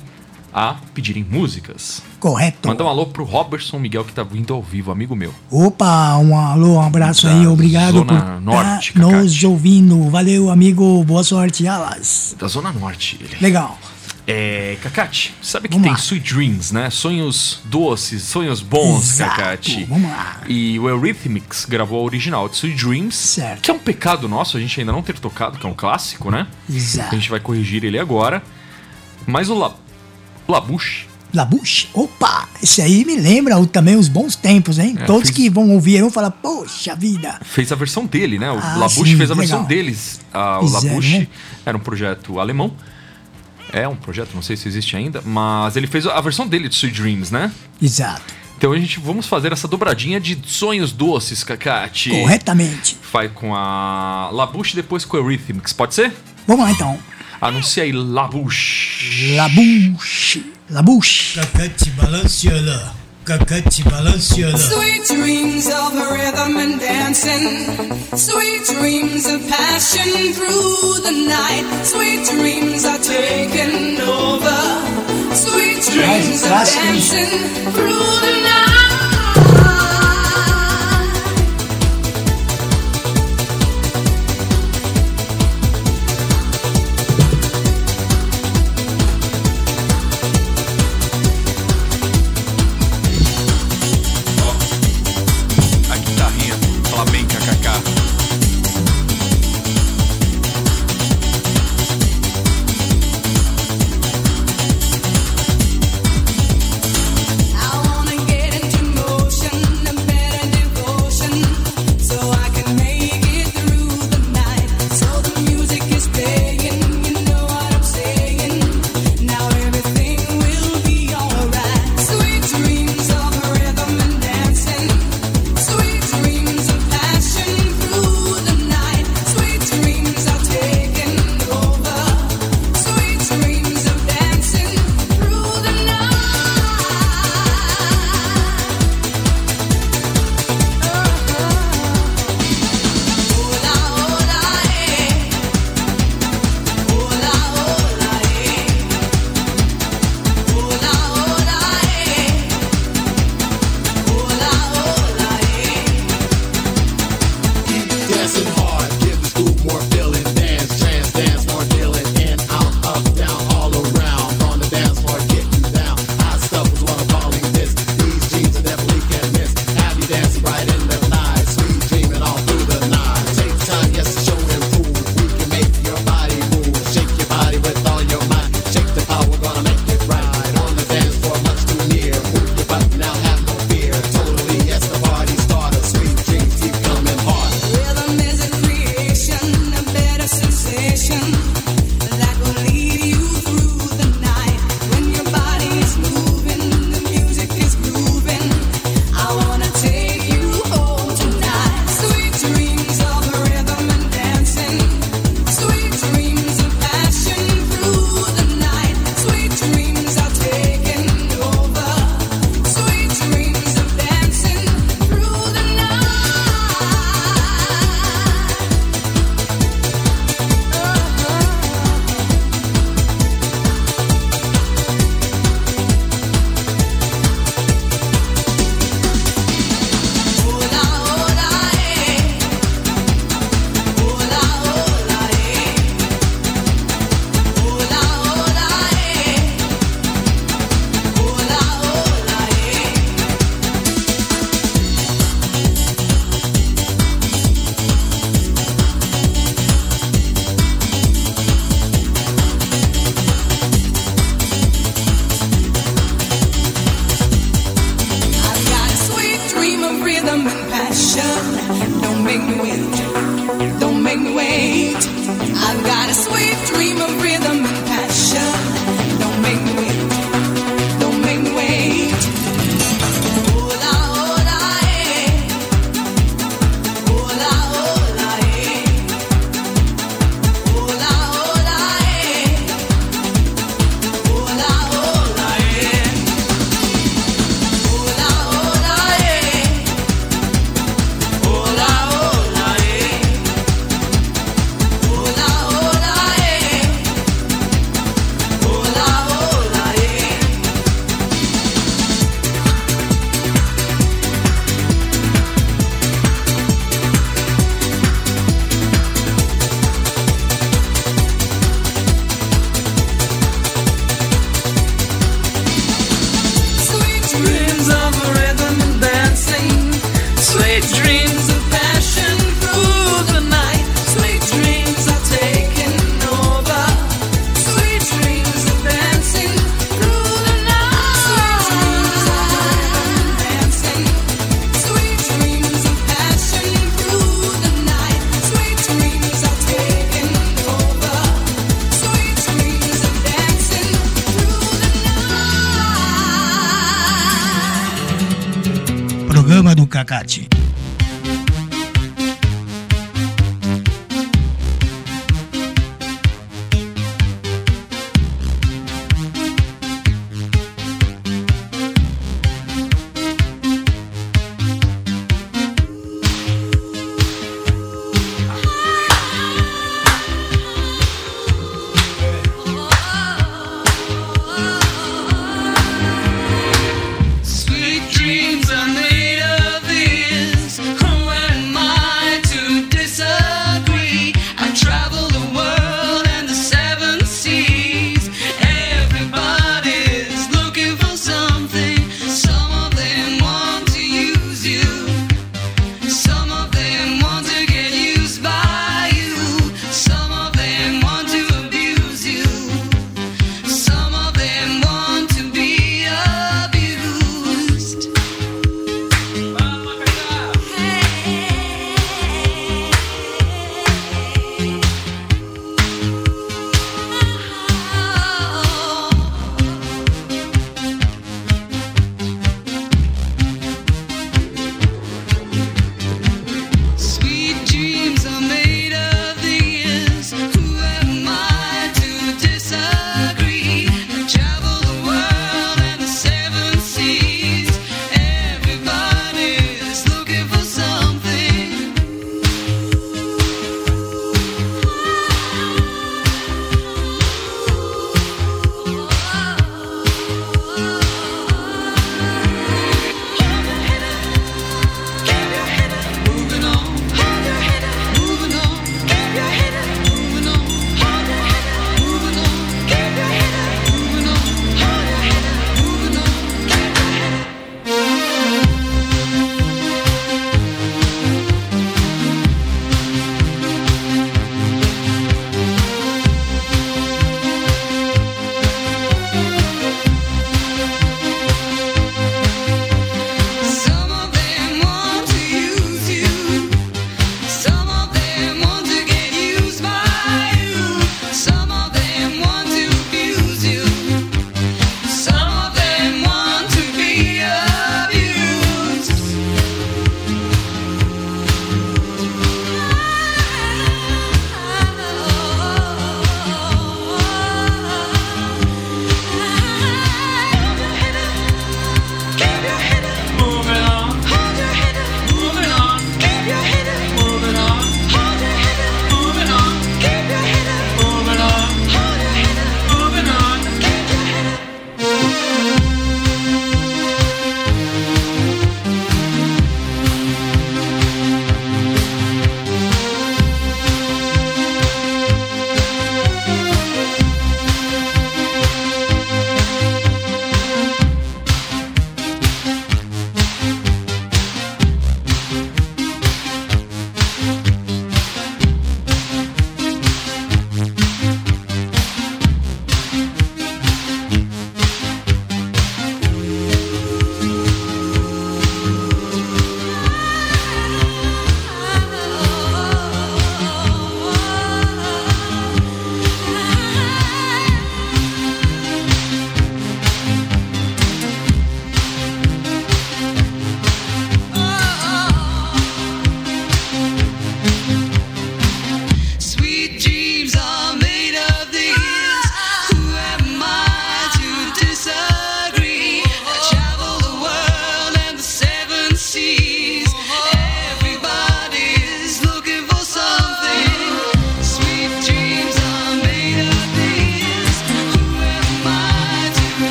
a 0.57 0.75
pedirem 0.91 1.23
músicas. 1.23 2.01
Correto. 2.19 2.67
Manda 2.67 2.83
um 2.83 2.87
alô 2.87 3.05
pro 3.05 3.23
Robertson 3.23 3.77
Miguel, 3.77 4.03
que 4.03 4.11
tá 4.11 4.23
vindo 4.23 4.51
ao 4.55 4.63
vivo, 4.63 4.91
amigo 4.91 5.15
meu. 5.15 5.31
Opa, 5.51 6.17
um 6.17 6.35
alô, 6.35 6.77
um 6.77 6.81
abraço 6.81 7.27
Da 7.27 7.33
aí, 7.33 7.45
obrigado 7.45 7.99
Zona 7.99 8.21
por 8.21 8.41
Norte, 8.41 8.93
tá 8.93 8.99
nos 8.99 9.43
ouvindo. 9.43 10.09
Valeu, 10.09 10.49
amigo, 10.49 11.03
boa 11.03 11.23
sorte, 11.23 11.67
alas. 11.67 12.35
Da 12.39 12.47
Zona 12.47 12.71
Norte, 12.71 13.19
ele. 13.21 13.37
Legal. 13.39 13.77
É, 14.25 14.77
Cacate, 14.81 15.35
sabe 15.43 15.69
que 15.69 15.75
Vamos 15.75 15.85
tem 15.85 15.93
lá. 15.93 15.99
Sweet 15.99 16.33
Dreams, 16.33 16.73
né? 16.73 16.89
Sonhos 16.89 17.59
doces, 17.65 18.23
sonhos 18.23 18.59
bons, 18.59 19.11
Exato, 19.13 19.35
Cacate. 19.37 19.85
vamos 19.85 20.09
lá. 20.09 20.41
E 20.49 20.77
o 20.79 20.89
Eurythmics 20.89 21.65
gravou 21.65 22.01
a 22.01 22.03
original 22.03 22.49
de 22.49 22.55
Sweet 22.57 22.83
Dreams, 22.83 23.15
Certo. 23.15 23.61
que 23.61 23.69
é 23.69 23.73
um 23.73 23.79
pecado 23.79 24.27
nosso 24.27 24.57
a 24.57 24.59
gente 24.59 24.79
ainda 24.79 24.91
não 24.91 25.03
ter 25.03 25.17
tocado, 25.19 25.59
que 25.59 25.65
é 25.67 25.69
um 25.69 25.73
clássico, 25.73 26.31
né? 26.31 26.47
Exato. 26.67 27.15
A 27.15 27.17
gente 27.17 27.29
vai 27.29 27.39
corrigir 27.39 27.85
ele 27.85 27.99
agora. 27.99 28.41
Mas 29.25 29.49
o 29.49 29.53
La... 29.55 29.73
Labouche, 30.47 31.05
Labuche, 31.33 31.89
opa, 31.93 32.47
esse 32.63 32.81
aí 32.81 33.03
me 33.03 33.15
lembra 33.17 33.53
também 33.67 33.95
os 33.97 34.07
bons 34.07 34.35
tempos, 34.35 34.79
hein? 34.79 34.95
É, 34.97 35.03
Todos 35.05 35.27
fiz- 35.29 35.35
que 35.35 35.49
vão 35.49 35.69
ouvir 35.71 35.99
vão 36.01 36.09
falar, 36.09 36.31
poxa 36.31 36.95
vida. 36.95 37.37
fez 37.43 37.69
a 37.71 37.75
versão 37.75 38.05
dele, 38.05 38.39
né? 38.39 38.49
O 38.49 38.57
Ah, 38.57 38.77
Labouche 38.77 39.11
sim, 39.11 39.17
fez 39.17 39.29
a 39.29 39.33
versão 39.35 39.57
legal. 39.59 39.67
deles. 39.67 40.21
Ah, 40.33 40.59
o 40.61 40.65
Fizeram, 40.67 40.85
Labouche 40.87 41.19
né? 41.19 41.27
era 41.65 41.75
um 41.77 41.79
projeto 41.81 42.39
alemão. 42.39 42.71
É 43.73 43.85
um 43.85 43.95
projeto, 43.97 44.29
não 44.33 44.41
sei 44.41 44.55
se 44.55 44.67
existe 44.69 44.95
ainda, 44.95 45.21
mas 45.25 45.75
ele 45.75 45.87
fez 45.87 46.07
a 46.07 46.21
versão 46.21 46.47
dele 46.47 46.69
de 46.69 46.75
Sweet 46.75 47.01
Dreams, 47.01 47.29
né? 47.33 47.51
Exato. 47.81 48.33
Então 48.57 48.71
a 48.71 48.79
gente 48.79 48.97
vamos 48.99 49.27
fazer 49.27 49.51
essa 49.51 49.67
dobradinha 49.67 50.19
de 50.21 50.39
sonhos 50.45 50.93
doces, 50.93 51.43
Cacate. 51.43 52.09
Corretamente. 52.09 52.97
Vai 53.11 53.27
com 53.27 53.53
a 53.53 54.29
Labouche 54.31 54.75
depois 54.75 55.03
com 55.03 55.17
o 55.17 55.19
Eurythmics, 55.19 55.73
pode 55.73 55.93
ser? 55.93 56.13
Vamos 56.47 56.63
lá 56.65 56.71
então. 56.71 56.97
Anuncia 57.39 57.83
aí 57.83 57.91
Labouche. 57.91 59.35
Labuche. 59.35 60.43
Labuche. 60.69 61.39
Cacate 61.39 61.89
balanceala, 61.91 62.95
cacate 63.25 63.83
balanceala. 63.83 64.57
Sweet 64.57 65.07
dreams 65.07 65.67
of 65.67 65.93
rhythm 66.11 66.57
and 66.57 66.79
dancing. 66.79 67.97
Sweet 68.17 68.65
dreams 68.65 69.25
of 69.27 69.47
passion 69.47 70.33
through 70.33 71.01
the 71.03 71.11
night. 71.29 71.65
Sweet 71.85 72.25
dreams 72.25 72.85
are 72.85 72.99
taking 72.99 74.01
over. 74.01 74.57
Sweet 75.35 75.83
dreams 75.93 76.43
of 76.43 76.49
dancing 76.49 77.71
through 77.71 78.19
the 78.25 78.41
night. 78.43 78.66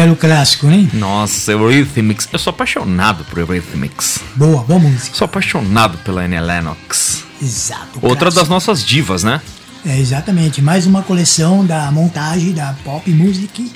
Belo 0.00 0.16
clássico, 0.16 0.66
né? 0.66 0.88
Nossa, 0.94 1.52
Eurythmics. 1.52 2.26
Eu 2.32 2.38
sou 2.38 2.52
apaixonado 2.52 3.22
por 3.24 3.38
Eurythmics. 3.38 4.18
Boa, 4.34 4.62
boa 4.62 4.80
música. 4.80 5.14
Sou 5.14 5.26
apaixonado 5.26 5.98
pela 5.98 6.22
Annie 6.22 6.40
Lennox. 6.40 7.22
Exato. 7.42 7.98
Outra 8.00 8.30
clássico. 8.30 8.40
das 8.40 8.48
nossas 8.48 8.82
divas, 8.82 9.22
né? 9.22 9.42
É, 9.84 9.98
exatamente. 9.98 10.62
Mais 10.62 10.86
uma 10.86 11.02
coleção 11.02 11.66
da 11.66 11.92
montagem 11.92 12.54
da 12.54 12.74
pop 12.82 13.10
music 13.10 13.70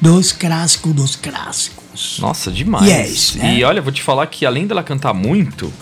dos 0.00 0.30
clássicos 0.30 0.92
dos 0.92 1.16
clássicos. 1.16 2.20
Nossa, 2.20 2.52
demais. 2.52 2.86
Yes, 2.86 3.34
né? 3.34 3.56
E 3.56 3.64
olha, 3.64 3.82
vou 3.82 3.90
te 3.90 4.00
falar 4.00 4.28
que 4.28 4.46
além 4.46 4.64
dela 4.64 4.84
cantar 4.84 5.12
muito, 5.12 5.72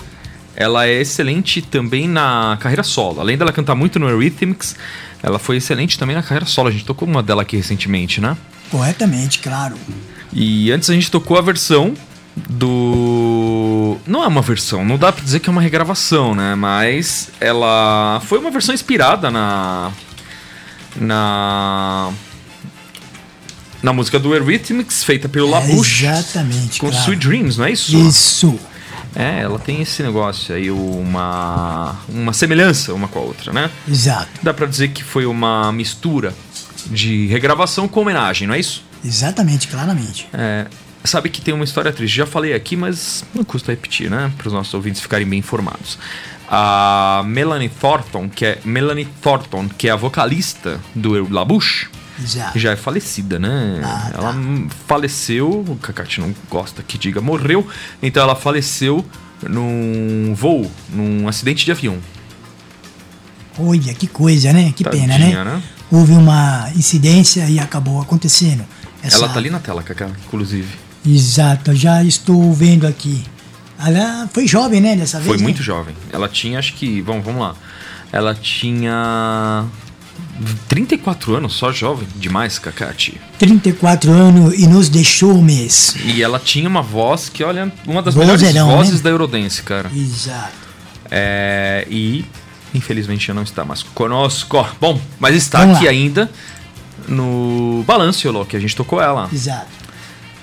ela 0.55 0.87
é 0.87 1.03
excelente 1.03 1.61
também 1.61 2.09
na 2.09 2.57
carreira 2.59 2.83
solo. 2.83 3.21
Além 3.21 3.37
dela 3.37 3.53
cantar 3.53 3.75
muito 3.75 3.99
no 3.99 4.09
Eurythmics, 4.09 4.75
ela 5.23 5.39
foi 5.39 5.59
excelente 5.59 5.99
também 5.99 6.17
na 6.17 6.23
carreira 6.23 6.47
solo. 6.47 6.69
A 6.69 6.73
gente 6.73 6.87
tocou 6.87 7.07
uma 7.07 7.23
dela 7.23 7.43
aqui 7.43 7.59
recentemente, 7.59 8.23
né? 8.23 8.39
Corretamente, 8.71 9.39
claro. 9.39 9.77
E 10.33 10.71
antes 10.73 10.91
a 10.91 10.95
gente 10.95 11.11
tocou 11.11 11.39
a 11.39 11.41
versão 11.41 11.95
do. 12.49 13.97
Não 14.07 14.23
é 14.23 14.27
uma 14.27 14.43
versão, 14.43 14.85
não 14.85 14.99
dá 14.99 15.11
pra 15.11 15.25
dizer 15.25 15.41
que 15.41 15.49
é 15.49 15.53
uma 15.53 15.63
regravação, 15.63 16.35
né? 16.35 16.55
Mas 16.55 17.31
ela 17.41 18.21
foi 18.27 18.39
uma 18.39 18.51
versão 18.51 18.75
inspirada 18.75 19.31
na. 19.31 19.91
Na. 21.01 22.13
Na 23.83 23.93
música 23.93 24.19
do 24.19 24.35
Eurythmics, 24.35 25.05
feita 25.05 25.29
pelo 25.29 25.49
Labouche. 25.49 26.07
Exatamente, 26.07 26.81
Com 26.81 26.89
claro. 26.89 27.05
Sweet 27.05 27.27
Dreams, 27.29 27.59
não 27.59 27.67
é 27.67 27.73
isso? 27.73 27.97
Isso. 27.97 28.59
É, 29.15 29.41
ela 29.41 29.59
tem 29.59 29.81
esse 29.81 30.03
negócio 30.03 30.55
aí, 30.55 30.71
uma. 30.71 31.97
Uma 32.09 32.33
semelhança 32.33 32.93
uma 32.93 33.09
com 33.09 33.19
a 33.19 33.23
outra, 33.23 33.53
né? 33.53 33.71
Exato. 33.89 34.29
Dá 34.43 34.53
pra 34.53 34.67
dizer 34.67 34.89
que 34.89 35.03
foi 35.03 35.25
uma 35.25 35.73
mistura 35.73 36.35
de 36.91 37.27
regravação 37.27 37.89
com 37.89 38.01
homenagem, 38.01 38.47
não 38.47 38.55
é 38.55 38.61
isso? 38.61 38.85
Exatamente, 39.05 39.69
claramente. 39.69 40.29
É, 40.33 40.67
sabe 41.05 41.31
que 41.31 41.41
tem 41.41 41.55
uma 41.55 41.65
história 41.65 41.93
triste. 41.93 42.17
Já 42.17 42.27
falei 42.27 42.55
aqui, 42.55 42.77
mas 42.77 43.25
não 43.35 43.45
custa 43.45 43.73
repetir, 43.73 44.11
né? 44.11 44.33
Para 44.37 44.49
os 44.49 44.53
nossos 44.53 44.73
ouvintes 44.75 45.01
ficarem 45.01 45.27
bem 45.27 45.39
informados. 45.39 45.99
A 46.49 47.23
Melanie 47.27 47.69
Thornton, 47.69 48.29
que 48.29 48.45
é 48.45 48.59
Melanie 48.65 49.09
Thornton, 49.21 49.69
que 49.69 49.89
é 49.89 49.91
a 49.91 49.97
vocalista 49.97 50.81
do 50.95 51.29
Labouche, 51.33 51.89
Exato. 52.23 52.59
já 52.59 52.73
é 52.73 52.77
falecida, 52.77 53.39
né? 53.39 53.81
Ah, 53.85 54.11
tá. 54.13 54.19
Ela 54.19 54.33
hum, 54.33 54.69
faleceu, 54.87 55.49
o 55.49 55.77
Kakati 55.77 56.21
não 56.21 56.35
gosta 56.49 56.83
que 56.83 56.97
diga 56.97 57.21
morreu, 57.21 57.67
então 58.03 58.23
ela 58.23 58.37
faleceu 58.37 59.05
num 59.43 60.35
voo, 60.35 60.71
num 60.89 61.29
acidente 61.29 61.65
de 61.65 61.73
avião. 61.73 61.99
Olha, 63.59 63.95
que 63.95 64.07
coisa, 64.07 64.53
né? 64.53 64.73
Que 64.75 64.85
pena, 64.85 65.15
Tadinha, 65.15 65.45
né? 65.45 65.55
né? 65.55 65.63
Houve 65.91 66.13
uma 66.13 66.69
incidência 66.77 67.49
e 67.49 67.59
acabou 67.59 68.01
acontecendo. 68.01 68.65
Essa- 69.03 69.17
Ela 69.19 69.29
tá 69.29 69.39
ali 69.39 69.51
na 69.51 69.61
tela, 69.61 69.83
Kaká, 69.83 70.11
inclusive. 70.27 70.69
Exato, 71.07 71.75
já 71.75 72.03
estou 72.03 72.53
vendo 72.53 72.87
aqui. 72.87 73.25
Ela 73.79 74.29
foi 74.33 74.47
jovem, 74.47 74.81
né, 74.81 74.97
dessa 74.97 75.19
vez? 75.19 75.29
Foi 75.29 75.37
né? 75.37 75.43
muito 75.43 75.63
jovem. 75.63 75.95
Ela 76.13 76.29
tinha, 76.29 76.59
acho 76.59 76.75
que. 76.75 77.01
Vamos, 77.03 77.25
vamos 77.25 77.41
lá. 77.41 77.55
Ela 78.13 78.35
tinha. 78.35 79.65
34 80.69 81.37
anos, 81.37 81.55
só 81.55 81.73
jovem 81.73 82.07
demais, 82.17 82.59
Kakati. 82.59 83.21
34 83.39 84.11
anos 84.13 84.59
e 84.59 84.67
nos 84.67 84.89
deixou 84.89 85.41
mês. 85.41 85.95
E 86.05 86.23
ela 86.23 86.39
tinha 86.39 86.69
uma 86.69 86.83
voz 86.83 87.29
que, 87.29 87.43
olha, 87.45 87.73
uma 87.87 88.03
das 88.03 88.15
Vozeirão, 88.15 88.67
melhores 88.67 88.77
vozes 88.89 88.95
né? 88.97 89.05
da 89.05 89.11
Eurodance, 89.11 89.63
cara. 89.63 89.91
Exato. 89.95 90.53
É, 91.11 91.87
e 91.91 92.25
infelizmente 92.77 93.33
não 93.33 93.43
está 93.43 93.65
mais 93.65 93.83
conosco. 93.83 94.67
Bom, 94.81 95.01
mas 95.19 95.35
está 95.35 95.61
Vamos 95.61 95.77
aqui 95.77 95.87
lá. 95.87 95.91
ainda 95.91 96.31
no 97.09 97.85
Balanciolo, 97.87 98.45
que 98.45 98.57
a 98.57 98.61
gente 98.61 98.75
tocou 98.75 99.01
ela. 99.01 99.29
Exato. 99.33 99.69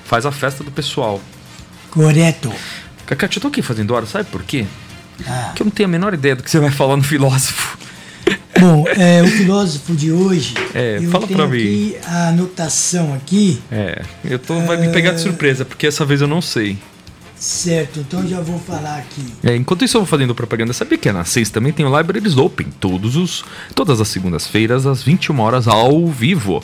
Faz 0.06 0.26
a 0.26 0.32
festa 0.32 0.64
do 0.64 0.72
pessoal. 0.72 1.22
Correto. 1.92 2.52
Kakati, 3.06 3.38
eu 3.38 3.42
tô 3.42 3.48
aqui 3.50 3.62
fazendo 3.62 3.94
hora, 3.94 4.06
sabe 4.06 4.26
por 4.30 4.44
quê? 4.44 4.66
Ah. 5.28 5.46
Porque 5.48 5.62
eu 5.62 5.66
não 5.66 5.72
tenho 5.72 5.88
a 5.90 5.92
menor 5.92 6.14
ideia 6.14 6.36
do 6.36 6.44
que 6.44 6.50
você 6.50 6.60
vai 6.60 6.72
falar 6.72 6.98
no 6.98 7.04
filósofo. 7.04 7.78
Bom, 8.60 8.86
é, 8.88 9.22
o 9.22 9.28
filósofo 9.28 9.94
de 9.94 10.12
hoje. 10.12 10.54
É, 10.74 10.98
eu 11.02 11.10
fala 11.12 11.28
pra 11.28 11.48
mim. 11.48 11.94
a 12.06 12.30
anotação 12.30 13.14
aqui. 13.14 13.62
É, 13.72 14.02
eu 14.24 14.40
tô, 14.40 14.60
vai 14.62 14.78
me 14.78 14.90
pegar 14.90 15.12
de 15.12 15.22
surpresa, 15.22 15.66
porque 15.66 15.88
essa 15.88 16.06
vez 16.06 16.22
eu 16.22 16.28
não 16.28 16.42
sei. 16.42 16.78
Certo, 17.44 18.00
então 18.00 18.26
já 18.26 18.40
vou 18.40 18.58
falar 18.58 19.00
aqui. 19.00 19.34
É, 19.44 19.54
enquanto 19.54 19.84
isso 19.84 19.98
eu 19.98 20.02
vou 20.02 20.08
fazendo 20.08 20.34
propaganda, 20.34 20.72
sabia 20.72 20.98
que 20.98 21.12
na 21.12 21.26
Seis 21.26 21.50
também 21.50 21.74
tem 21.74 21.86
o 21.86 21.98
Libraries 21.98 22.38
Open, 22.38 22.68
todos 22.80 23.18
os, 23.18 23.44
todas 23.76 24.00
as 24.00 24.08
segundas-feiras, 24.08 24.86
às 24.86 25.04
21 25.04 25.38
horas, 25.42 25.68
ao 25.68 26.08
vivo. 26.08 26.64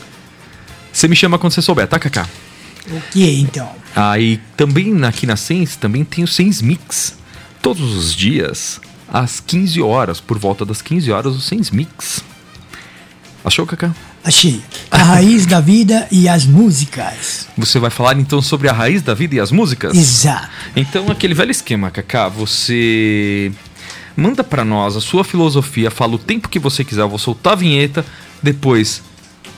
Você 0.93 1.09
me 1.09 1.17
chama 1.17 1.37
quando 1.37 1.51
você 1.51 1.61
souber, 1.61 1.85
tá, 1.85 1.99
Kaká? 1.99 2.29
O 2.89 3.01
que 3.11 3.41
então? 3.41 3.69
Aí 3.93 4.39
também 4.55 5.03
aqui 5.03 5.27
na 5.27 5.35
Sens 5.35 5.75
também 5.75 6.05
tem 6.05 6.23
o 6.23 6.27
Sens 6.27 6.61
Mix. 6.61 7.13
Todos 7.61 7.93
os 7.93 8.15
dias, 8.15 8.79
às 9.05 9.41
15 9.41 9.81
horas, 9.81 10.21
por 10.21 10.39
volta 10.39 10.63
das 10.65 10.81
15 10.81 11.11
horas, 11.11 11.35
o 11.35 11.41
Sens 11.41 11.71
Mix. 11.71 12.23
Achou, 13.43 13.65
Kaká? 13.65 13.93
Achei. 14.23 14.61
A 14.91 14.97
raiz 14.97 15.45
da 15.45 15.59
vida 15.59 16.07
e 16.11 16.27
as 16.27 16.45
músicas. 16.45 17.47
Você 17.57 17.79
vai 17.79 17.89
falar 17.89 18.17
então 18.17 18.41
sobre 18.41 18.67
a 18.69 18.73
raiz 18.73 19.01
da 19.01 19.13
vida 19.13 19.35
e 19.35 19.39
as 19.39 19.51
músicas? 19.51 19.95
Exato. 19.95 20.49
Então, 20.75 21.09
aquele 21.09 21.33
velho 21.33 21.51
esquema, 21.51 21.89
Kaká, 21.89 22.27
você 22.27 23.51
manda 24.15 24.43
pra 24.43 24.65
nós 24.65 24.95
a 24.95 25.01
sua 25.01 25.23
filosofia, 25.23 25.89
fala 25.89 26.15
o 26.15 26.19
tempo 26.19 26.49
que 26.49 26.59
você 26.59 26.83
quiser, 26.83 27.01
eu 27.01 27.09
vou 27.09 27.17
soltar 27.17 27.53
a 27.53 27.55
vinheta, 27.55 28.05
depois 28.43 29.01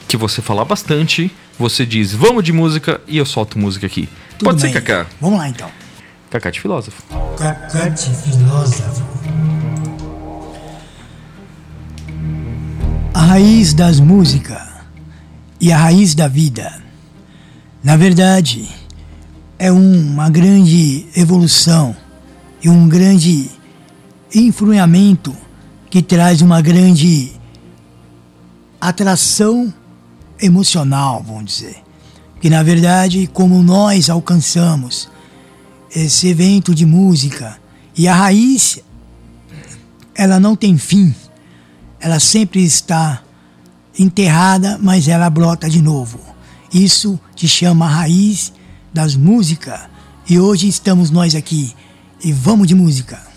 que 0.07 0.15
você 0.15 0.41
falar 0.41 0.65
bastante, 0.65 1.31
você 1.57 1.85
diz 1.85 2.13
vamos 2.13 2.43
de 2.43 2.51
música 2.53 3.01
e 3.07 3.17
eu 3.17 3.25
solto 3.25 3.57
música 3.57 3.87
aqui. 3.87 4.07
Tudo 4.37 4.49
Pode 4.49 4.61
bem. 4.61 4.71
ser, 4.71 4.81
Kaká? 4.81 5.07
Vamos 5.19 5.39
lá 5.39 5.49
então. 5.49 5.69
Kaká 6.29 6.49
de 6.49 6.61
filósofo. 6.61 7.03
Cacate 7.37 8.09
filósofo. 8.09 9.10
A 13.21 13.23
raiz 13.23 13.75
das 13.75 13.99
músicas 13.99 14.67
e 15.59 15.71
a 15.71 15.77
raiz 15.77 16.15
da 16.15 16.27
vida. 16.27 16.81
Na 17.83 17.95
verdade, 17.95 18.67
é 19.59 19.71
uma 19.71 20.27
grande 20.27 21.05
evolução 21.15 21.95
e 22.63 22.67
um 22.67 22.89
grande 22.89 23.51
influenciamento 24.33 25.37
que 25.87 26.01
traz 26.01 26.41
uma 26.41 26.63
grande 26.63 27.31
atração 28.81 29.71
emocional, 30.41 31.23
vamos 31.23 31.45
dizer. 31.45 31.75
Que 32.41 32.49
na 32.49 32.63
verdade, 32.63 33.29
como 33.31 33.61
nós 33.61 34.09
alcançamos 34.09 35.07
esse 35.95 36.27
evento 36.27 36.73
de 36.73 36.87
música 36.87 37.55
e 37.95 38.07
a 38.07 38.15
raiz 38.15 38.79
ela 40.15 40.39
não 40.39 40.55
tem 40.55 40.75
fim 40.75 41.13
ela 42.01 42.19
sempre 42.19 42.63
está 42.63 43.23
enterrada 43.97 44.79
mas 44.81 45.07
ela 45.07 45.29
brota 45.29 45.69
de 45.69 45.81
novo. 45.81 46.19
Isso 46.73 47.19
se 47.35 47.47
chama 47.47 47.87
raiz 47.87 48.51
das 48.93 49.15
músicas 49.15 49.79
e 50.29 50.39
hoje 50.39 50.67
estamos 50.67 51.09
nós 51.09 51.35
aqui. 51.35 51.73
E 52.23 52.31
vamos 52.31 52.67
de 52.67 52.75
música 52.75 53.30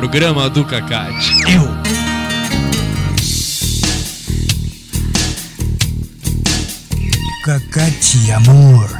Programa 0.00 0.48
do 0.48 0.64
Cacate. 0.64 1.30
eu 1.52 1.68
Cacate 7.44 8.32
amor 8.32 8.99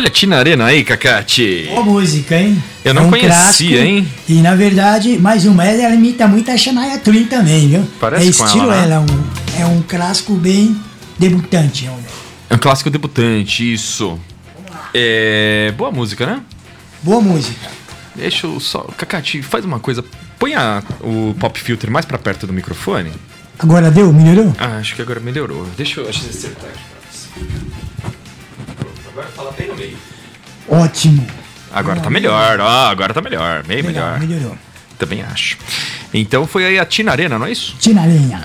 Olha 0.00 0.06
a 0.08 0.10
Tina 0.10 0.38
Arena 0.38 0.64
aí, 0.64 0.82
Cacate. 0.82 1.66
Boa 1.68 1.82
música, 1.84 2.34
hein? 2.34 2.62
Eu 2.82 2.94
não 2.94 3.02
É 3.02 3.04
um 3.04 3.10
conhecia, 3.10 3.28
clássico. 3.34 3.74
hein? 3.74 4.08
E 4.26 4.32
na 4.40 4.54
verdade, 4.54 5.18
mais 5.18 5.44
uma, 5.44 5.62
ela 5.62 5.94
imita 5.94 6.26
muito 6.26 6.50
a 6.50 6.56
Shania 6.56 6.96
Twain 6.98 7.26
também, 7.26 7.68
viu? 7.68 7.86
Parece 8.00 8.30
é 8.30 8.32
com 8.32 8.44
estilo 8.46 8.64
ela, 8.72 8.76
né? 8.76 8.82
ela, 8.84 8.94
é, 8.94 8.98
um, 8.98 9.62
é 9.62 9.66
um 9.66 9.82
clássico 9.82 10.32
bem 10.36 10.74
debutante. 11.18 11.84
é 11.84 11.90
um- 11.90 11.98
É 12.48 12.54
um 12.54 12.58
clássico 12.58 12.88
debutante, 12.88 13.74
isso. 13.74 14.18
É. 14.94 15.70
Boa 15.76 15.90
música, 15.92 16.24
né? 16.24 16.40
Boa 17.02 17.20
música. 17.20 17.68
Deixa 18.16 18.46
eu 18.46 18.58
só. 18.58 18.80
Cacate, 18.96 19.42
faz 19.42 19.66
uma 19.66 19.78
coisa. 19.80 20.02
Põe 20.38 20.54
a- 20.54 20.82
o 21.02 21.34
pop 21.38 21.60
filter 21.60 21.90
mais 21.90 22.06
pra 22.06 22.16
perto 22.16 22.46
do 22.46 22.54
microfone. 22.54 23.12
Agora 23.58 23.90
deu? 23.90 24.10
Melhorou? 24.14 24.54
Ah, 24.58 24.78
acho 24.78 24.94
que 24.96 25.02
agora 25.02 25.20
melhorou. 25.20 25.66
Deixa 25.76 26.00
eu 26.00 26.08
acho 26.08 26.22
que 26.22 26.30
acertar 26.30 26.70
aqui 26.70 26.78
pra 26.90 27.10
você. 27.12 27.69
Agora 29.20 29.28
fala 29.36 29.52
bem 29.52 29.68
no 29.68 29.76
meio. 29.76 29.96
Ótimo. 30.68 31.26
Agora 31.72 32.00
tá 32.00 32.10
melhor, 32.10 32.58
ó, 32.60 32.88
agora 32.88 33.12
tá 33.14 33.20
melhor, 33.20 33.62
meio 33.66 33.86
Legal, 33.86 34.18
melhor. 34.18 34.28
melhorou. 34.28 34.58
Também 34.98 35.22
acho. 35.22 35.56
Então 36.12 36.46
foi 36.46 36.64
aí 36.64 36.78
a 36.78 36.84
Tina 36.84 37.12
Arena, 37.12 37.38
não 37.38 37.46
é 37.46 37.52
isso? 37.52 37.76
Tinarenha. 37.78 38.42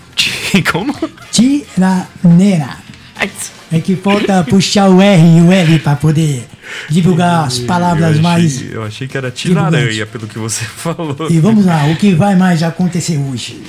Como? 0.70 0.94
Tiraneira. 1.30 2.76
É 3.70 3.80
que 3.80 3.96
falta 3.96 4.44
puxar 4.44 4.88
o 4.90 5.00
R 5.00 5.38
e 5.38 5.40
o 5.40 5.50
L 5.50 5.78
pra 5.78 5.96
poder 5.96 6.46
divulgar 6.90 7.46
as 7.46 7.58
palavras 7.58 8.16
eu 8.16 8.22
mais. 8.22 8.56
achei, 8.56 8.70
Eu 8.76 8.84
achei 8.84 9.08
que 9.08 9.16
era 9.16 9.30
Tina 9.30 9.62
Aranha, 9.62 10.06
pelo 10.06 10.26
que 10.26 10.38
você 10.38 10.64
falou. 10.76 11.16
E 11.30 11.38
vamos 11.38 11.64
lá, 11.64 11.86
o 11.86 11.96
que 11.96 12.14
vai 12.14 12.36
mais 12.36 12.62
acontecer 12.62 13.16
hoje? 13.16 13.62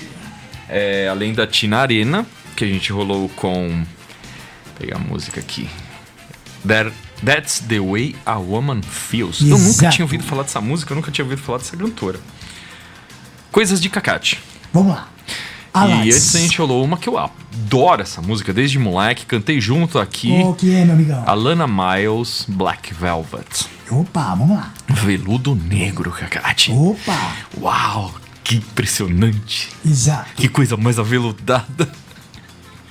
É, 0.67 1.07
além 1.09 1.33
da 1.33 1.47
Tina 1.47 1.77
Arena, 1.79 2.25
que 2.55 2.63
a 2.65 2.67
gente 2.67 2.91
rolou 2.91 3.29
com. 3.29 3.69
Vou 3.69 4.75
pegar 4.79 4.97
a 4.97 4.99
música 4.99 5.39
aqui. 5.39 5.69
That, 6.67 6.91
That's 7.25 7.59
the 7.59 7.79
Way 7.79 8.15
a 8.25 8.37
Woman 8.37 8.81
Feels. 8.81 9.41
Eu 9.41 9.47
nunca 9.57 9.63
Exato. 9.69 9.95
tinha 9.95 10.05
ouvido 10.05 10.23
falar 10.23 10.43
dessa 10.43 10.61
música, 10.61 10.91
eu 10.93 10.95
nunca 10.95 11.11
tinha 11.11 11.23
ouvido 11.25 11.41
falar 11.41 11.57
dessa 11.59 11.75
cantora. 11.77 12.19
Coisas 13.51 13.79
de 13.79 13.89
Cacate. 13.89 14.39
Vamos 14.71 14.93
lá. 14.93 15.07
E 15.75 16.09
antes 16.11 16.35
a 16.35 16.39
gente 16.39 16.57
rolou 16.59 16.83
uma 16.83 16.97
que 16.97 17.09
eu 17.09 17.17
adoro 17.17 18.03
essa 18.03 18.21
música 18.21 18.53
desde 18.53 18.77
moleque, 18.77 19.25
cantei 19.25 19.59
junto 19.59 19.97
aqui. 19.97 20.29
Qual 20.29 20.53
que 20.53 20.71
é, 20.73 20.85
meu 20.85 20.93
amigão? 20.93 21.23
Alana 21.27 21.65
Miles, 21.67 22.45
Black 22.47 22.93
Velvet. 22.93 23.65
Opa, 23.89 24.35
vamos 24.35 24.55
lá. 24.55 24.71
Veludo 24.87 25.55
negro, 25.55 26.11
Cacate. 26.11 26.71
Opa, 26.71 27.33
Uau, 27.59 28.13
que 28.43 28.55
impressionante. 28.57 29.69
exato. 29.83 30.29
Que 30.35 30.47
coisa 30.47 30.77
mais 30.77 30.99
aveludada. 30.99 31.91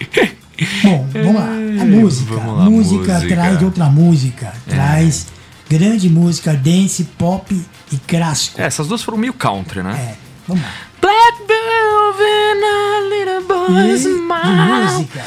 Bom, 0.83 1.09
vamos 1.13 1.35
lá. 1.35 1.83
A 1.83 1.85
música. 1.85 2.35
É, 2.35 2.37
lá, 2.37 2.71
música, 2.71 2.71
música. 2.71 3.13
É. 3.13 3.29
traz 3.29 3.63
outra 3.63 3.87
música. 3.87 4.53
Traz 4.69 5.27
grande 5.69 6.09
música, 6.09 6.55
dance, 6.55 7.05
pop 7.05 7.67
e 7.91 7.97
clássico. 7.97 8.61
É, 8.61 8.65
essas 8.65 8.87
duas 8.87 9.03
foram 9.03 9.19
meio 9.19 9.33
country, 9.33 9.83
né? 9.83 9.93
É, 9.93 10.17
vamos 10.47 10.63
lá. 10.63 10.71
Black 11.01 11.39
Velvet, 11.49 12.63
a 12.65 13.01
little 13.09 13.49
boy's 13.49 14.07
música. 14.07 15.25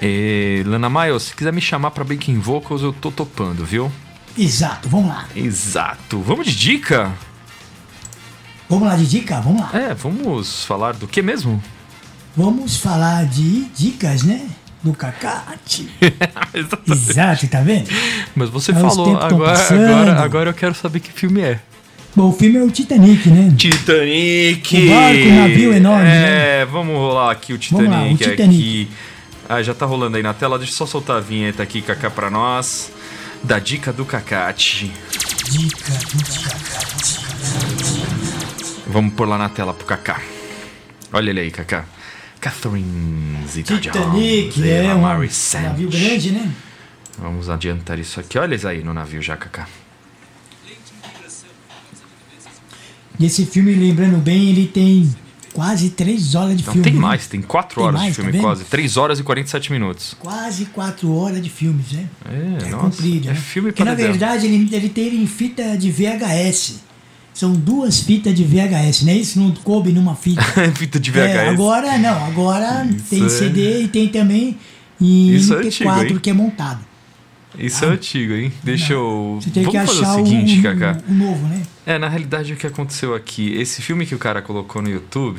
E, 0.00 0.62
Lana 0.66 0.90
Miles, 0.90 1.22
se 1.24 1.34
quiser 1.34 1.52
me 1.52 1.60
chamar 1.60 1.90
pra 1.90 2.04
backing 2.04 2.38
vocals, 2.38 2.82
eu 2.82 2.92
tô 2.92 3.10
topando, 3.10 3.64
viu? 3.64 3.90
Exato, 4.36 4.88
vamos 4.88 5.08
lá. 5.08 5.26
Exato. 5.34 6.20
Vamos 6.20 6.46
de 6.46 6.54
dica? 6.54 7.12
Vamos 8.68 8.86
lá 8.86 8.96
de 8.96 9.06
dica? 9.06 9.40
Vamos 9.40 9.62
lá. 9.62 9.70
É, 9.72 9.94
vamos 9.94 10.64
falar 10.64 10.94
do 10.94 11.08
que 11.08 11.22
mesmo? 11.22 11.62
Vamos 12.36 12.76
falar 12.76 13.24
de 13.24 13.64
dicas, 13.74 14.22
né? 14.22 14.46
Do 14.86 14.92
Cacate. 14.94 15.90
Exato, 16.86 17.48
tá 17.48 17.60
vendo? 17.60 17.88
Mas 18.36 18.48
você 18.48 18.70
Os 18.70 18.78
falou, 18.78 19.16
agora, 19.18 19.58
agora, 19.68 20.20
agora 20.22 20.50
eu 20.50 20.54
quero 20.54 20.76
saber 20.76 21.00
que 21.00 21.10
filme 21.10 21.40
é. 21.40 21.58
Bom, 22.14 22.28
o 22.28 22.32
filme 22.32 22.56
é 22.56 22.62
o 22.62 22.70
Titanic, 22.70 23.28
né? 23.28 23.52
Titanic! 23.58 24.76
O 24.76 24.88
barco, 24.88 25.22
o 25.28 25.32
navio 25.32 25.72
enorme, 25.74 26.08
É, 26.08 26.64
vamos 26.70 26.94
rolar 26.94 27.32
aqui 27.32 27.52
o 27.52 27.58
Vamos 27.72 27.90
lá, 27.90 27.96
Titanic, 27.96 28.14
o 28.14 28.30
Titanic. 28.30 28.60
aqui. 28.62 28.88
Ah, 29.48 29.60
já 29.60 29.74
tá 29.74 29.84
rolando 29.86 30.16
aí 30.16 30.22
na 30.22 30.32
tela, 30.32 30.56
deixa 30.56 30.72
eu 30.72 30.76
só 30.76 30.86
soltar 30.86 31.16
a 31.16 31.20
vinheta 31.20 31.64
aqui, 31.64 31.82
Kaká, 31.82 32.08
pra 32.08 32.30
nós. 32.30 32.92
Da 33.42 33.58
dica 33.58 33.92
do 33.92 34.04
Cacate. 34.04 34.92
Dica 35.50 35.92
do 35.92 36.24
Cacate. 36.44 37.20
Vamos 38.86 39.14
pôr 39.14 39.26
lá 39.26 39.36
na 39.36 39.48
tela 39.48 39.74
pro 39.74 39.84
Kaká. 39.84 40.20
Olha 41.12 41.30
ele 41.30 41.40
aí, 41.40 41.50
Kaká. 41.50 41.84
Catherine 42.50 43.46
Zeta-Jones. 43.48 43.80
Titanic, 43.86 44.60
e 44.60 44.70
é 44.70 44.94
um 44.94 45.02
navio 45.02 45.90
grande, 45.90 46.30
né? 46.30 46.52
Vamos 47.18 47.48
adiantar 47.50 47.98
isso 47.98 48.20
aqui. 48.20 48.38
Olha 48.38 48.52
eles 48.52 48.64
aí 48.64 48.84
no 48.84 48.92
navio 48.94 49.20
já, 49.20 49.36
Kaká. 49.36 49.66
E 53.18 53.24
esse 53.24 53.46
filme, 53.46 53.74
lembrando 53.74 54.18
bem, 54.18 54.50
ele 54.50 54.66
tem 54.66 55.10
quase 55.52 55.88
3 55.90 56.34
horas 56.34 56.56
de 56.56 56.66
Não, 56.66 56.72
filme. 56.74 56.84
tem 56.84 56.92
né? 56.94 57.00
mais, 57.00 57.26
tem 57.26 57.40
4 57.40 57.74
Tem 57.76 57.84
horas 57.84 58.00
mais, 58.00 58.14
de 58.14 58.20
filme 58.22 58.32
tá 58.36 58.40
quase. 58.44 58.64
3 58.64 58.96
horas 58.98 59.18
e 59.18 59.22
47 59.22 59.72
minutos. 59.72 60.14
Quase 60.20 60.66
4 60.66 61.10
horas 61.14 61.42
de 61.42 61.48
filmes, 61.48 61.92
né? 61.92 62.08
É, 62.28 62.66
É 62.66 62.68
nossa, 62.68 62.76
comprido, 62.76 63.28
é 63.28 63.32
né? 63.32 63.38
filme 63.38 63.70
Porque 63.72 63.82
pra 63.82 63.92
na 63.92 63.96
verdade 63.96 64.46
ele, 64.46 64.68
ele 64.74 64.88
tem 64.90 65.06
ele 65.06 65.22
em 65.22 65.26
fita 65.26 65.76
de 65.78 65.90
VHS. 65.90 66.84
São 67.36 67.52
duas 67.52 68.00
fitas 68.00 68.34
de 68.34 68.42
VHS, 68.44 69.02
né? 69.02 69.12
Isso 69.12 69.38
não 69.38 69.50
coube 69.52 69.92
numa 69.92 70.16
fita. 70.16 70.40
Fita 70.74 70.98
de 70.98 71.10
VHS. 71.10 71.18
É, 71.18 71.48
agora 71.50 71.98
não, 71.98 72.24
agora 72.24 72.86
Isso 72.86 73.10
tem 73.10 73.26
é- 73.26 73.28
CD 73.28 73.82
e 73.82 73.88
tem 73.88 74.08
também 74.08 74.56
em 74.98 75.34
Isso 75.34 75.52
é 75.52 75.60
MP4 75.60 75.90
antigo, 75.90 76.14
hein? 76.14 76.18
que 76.18 76.30
é 76.30 76.32
montado. 76.32 76.80
Isso 77.58 77.84
é 77.84 77.88
antigo, 77.88 78.32
hein? 78.32 78.50
Deixa 78.64 78.94
eu. 78.94 79.38
Você 79.38 79.50
tem 79.50 79.64
Vamos 79.64 79.78
que 79.80 79.86
fazer 79.86 80.00
achar 80.00 80.12
o 80.22 80.24
seguinte, 80.24 80.60
o, 80.60 80.62
Kaká. 80.62 80.98
o 81.06 81.12
novo, 81.12 81.46
né? 81.46 81.62
É, 81.84 81.98
na 81.98 82.08
realidade 82.08 82.54
o 82.54 82.56
que 82.56 82.66
aconteceu 82.66 83.14
aqui, 83.14 83.52
esse 83.52 83.82
filme 83.82 84.06
que 84.06 84.14
o 84.14 84.18
cara 84.18 84.40
colocou 84.40 84.80
no 84.80 84.88
YouTube 84.88 85.38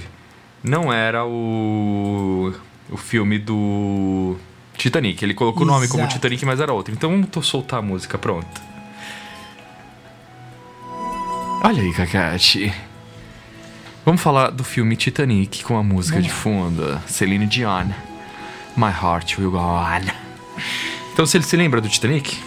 não 0.63 0.93
era 0.93 1.25
o 1.25 2.53
o 2.91 2.97
filme 2.97 3.39
do 3.39 4.35
Titanic. 4.77 5.23
Ele 5.25 5.33
colocou 5.33 5.63
o 5.63 5.65
nome 5.65 5.87
como. 5.87 6.07
Titanic, 6.07 6.45
mas 6.45 6.59
era 6.59 6.71
outro. 6.71 6.93
Então 6.93 7.09
vamos 7.09 7.47
soltar 7.47 7.79
a 7.79 7.81
música, 7.81 8.19
pronto. 8.19 8.61
Olha 11.63 11.81
aí, 11.81 11.91
Kakati. 11.91 12.71
Vamos 14.05 14.21
falar 14.21 14.51
do 14.51 14.63
filme 14.63 14.95
Titanic 14.95 15.63
com 15.63 15.75
a 15.75 15.83
música 15.83 16.21
de 16.21 16.29
fundo, 16.29 16.99
Celine 17.07 17.45
Dion. 17.47 17.87
My 18.77 18.91
Heart 18.91 19.39
Will 19.39 19.51
Go 19.51 19.57
On. 19.57 20.01
Então 21.11 21.25
você 21.25 21.41
se 21.41 21.57
lembra 21.57 21.81
do 21.81 21.89
Titanic? 21.89 22.37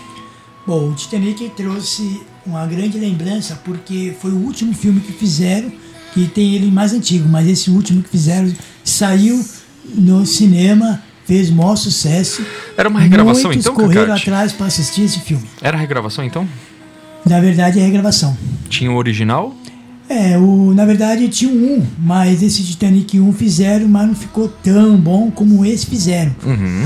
Bom, 0.66 0.90
o 0.90 0.94
Titanic 0.94 1.50
trouxe 1.50 2.22
uma 2.46 2.64
grande 2.66 2.98
lembrança 2.98 3.60
porque 3.64 4.14
foi 4.20 4.30
o 4.30 4.36
último 4.36 4.72
filme 4.72 5.00
que 5.00 5.12
fizeram, 5.12 5.72
que 6.14 6.28
tem 6.28 6.54
ele 6.54 6.70
mais 6.70 6.92
antigo, 6.92 7.28
mas 7.28 7.48
esse 7.48 7.68
último 7.68 8.02
que 8.02 8.08
fizeram 8.08 8.54
saiu 8.84 9.44
no 9.84 10.24
cinema, 10.24 11.02
fez 11.26 11.50
maior 11.50 11.76
sucesso. 11.76 12.46
Era 12.76 12.88
uma 12.88 13.00
regravação 13.00 13.50
Muitos 13.50 13.66
então, 13.66 13.74
correram 13.74 14.14
atrás 14.14 14.52
para 14.52 14.66
assistir 14.66 15.02
esse 15.02 15.20
filme. 15.20 15.48
Era 15.60 15.76
regravação 15.76 16.24
então? 16.24 16.48
Na 17.24 17.40
verdade 17.40 17.78
é 17.78 17.82
regravação. 17.82 18.36
Tinha 18.68 18.90
o 18.90 18.96
original? 18.96 19.54
É, 20.08 20.36
o, 20.36 20.74
na 20.74 20.84
verdade 20.84 21.28
tinha 21.28 21.52
um, 21.52 21.86
mas 21.98 22.42
esse 22.42 22.64
Titanic 22.64 23.20
1 23.20 23.32
fizeram, 23.32 23.86
mas 23.86 24.08
não 24.08 24.14
ficou 24.14 24.48
tão 24.48 24.96
bom 24.96 25.30
como 25.30 25.64
esse 25.64 25.86
fizeram. 25.86 26.34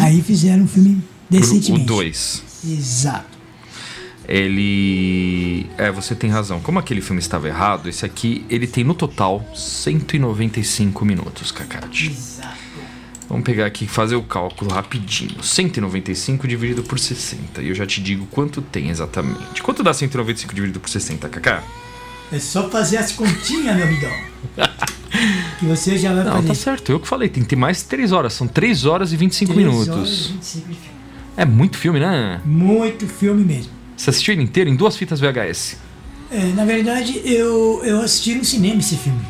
Aí 0.00 0.20
fizeram 0.20 0.64
um 0.64 0.66
filme 0.66 1.02
decentemente. 1.30 1.84
O 1.84 1.86
2. 1.86 2.42
Exato. 2.68 3.34
Ele. 4.28 5.66
É, 5.76 5.90
você 5.90 6.14
tem 6.14 6.30
razão. 6.30 6.60
Como 6.60 6.78
aquele 6.78 7.00
filme 7.00 7.20
estava 7.20 7.48
errado, 7.48 7.88
esse 7.88 8.04
aqui 8.04 8.44
ele 8.48 8.66
tem 8.66 8.82
no 8.82 8.94
total 8.94 9.44
195 9.54 11.04
minutos, 11.04 11.52
Kakati. 11.52 12.10
Exato. 12.10 12.33
Vamos 13.28 13.44
pegar 13.44 13.66
aqui 13.66 13.84
e 13.84 13.88
fazer 13.88 14.16
o 14.16 14.22
cálculo 14.22 14.70
rapidinho. 14.70 15.42
195 15.42 16.46
dividido 16.46 16.82
por 16.82 16.98
60. 16.98 17.62
E 17.62 17.68
eu 17.68 17.74
já 17.74 17.86
te 17.86 18.00
digo 18.02 18.26
quanto 18.26 18.60
tem 18.60 18.90
exatamente. 18.90 19.62
Quanto 19.62 19.82
dá 19.82 19.94
195 19.94 20.54
dividido 20.54 20.78
por 20.80 20.88
60, 20.90 21.28
Kaká? 21.28 21.62
É 22.32 22.38
só 22.38 22.68
fazer 22.68 22.98
as 22.98 23.12
continhas, 23.12 23.74
meu 23.76 23.86
amigão. 23.86 24.12
que 25.58 25.64
você 25.64 25.96
já 25.96 26.12
vai 26.14 26.24
Não, 26.24 26.32
fazer. 26.34 26.48
tá 26.48 26.54
certo. 26.54 26.92
Eu 26.92 27.00
que 27.00 27.08
falei, 27.08 27.28
tem 27.28 27.42
que 27.42 27.48
ter 27.48 27.56
mais 27.56 27.82
3 27.82 28.12
horas. 28.12 28.32
São 28.34 28.46
3 28.46 28.84
horas 28.84 29.12
e 29.12 29.16
25 29.16 29.52
Três 29.52 29.66
minutos. 29.66 29.88
horas 29.96 30.08
e 30.10 30.32
25 30.32 30.68
de 30.68 30.74
filme. 30.74 30.94
É 31.36 31.44
muito 31.44 31.78
filme, 31.78 32.00
né? 32.00 32.40
Muito 32.44 33.06
filme 33.08 33.42
mesmo. 33.44 33.72
Você 33.96 34.10
assistiu 34.10 34.34
ele 34.34 34.42
inteiro 34.42 34.68
em 34.68 34.76
duas 34.76 34.96
fitas 34.96 35.18
VHS. 35.20 35.76
É, 36.30 36.44
na 36.52 36.64
verdade, 36.64 37.20
eu, 37.24 37.80
eu 37.84 38.00
assisti 38.00 38.34
no 38.34 38.44
cinema 38.44 38.80
esse 38.80 38.96
filme. 38.96 39.20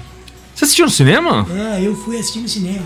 Você 0.54 0.64
assistiu 0.64 0.84
no 0.86 0.90
cinema? 0.90 1.46
É, 1.76 1.82
eu 1.82 1.94
fui 1.96 2.18
assistir 2.18 2.40
no 2.40 2.48
cinema. 2.48 2.84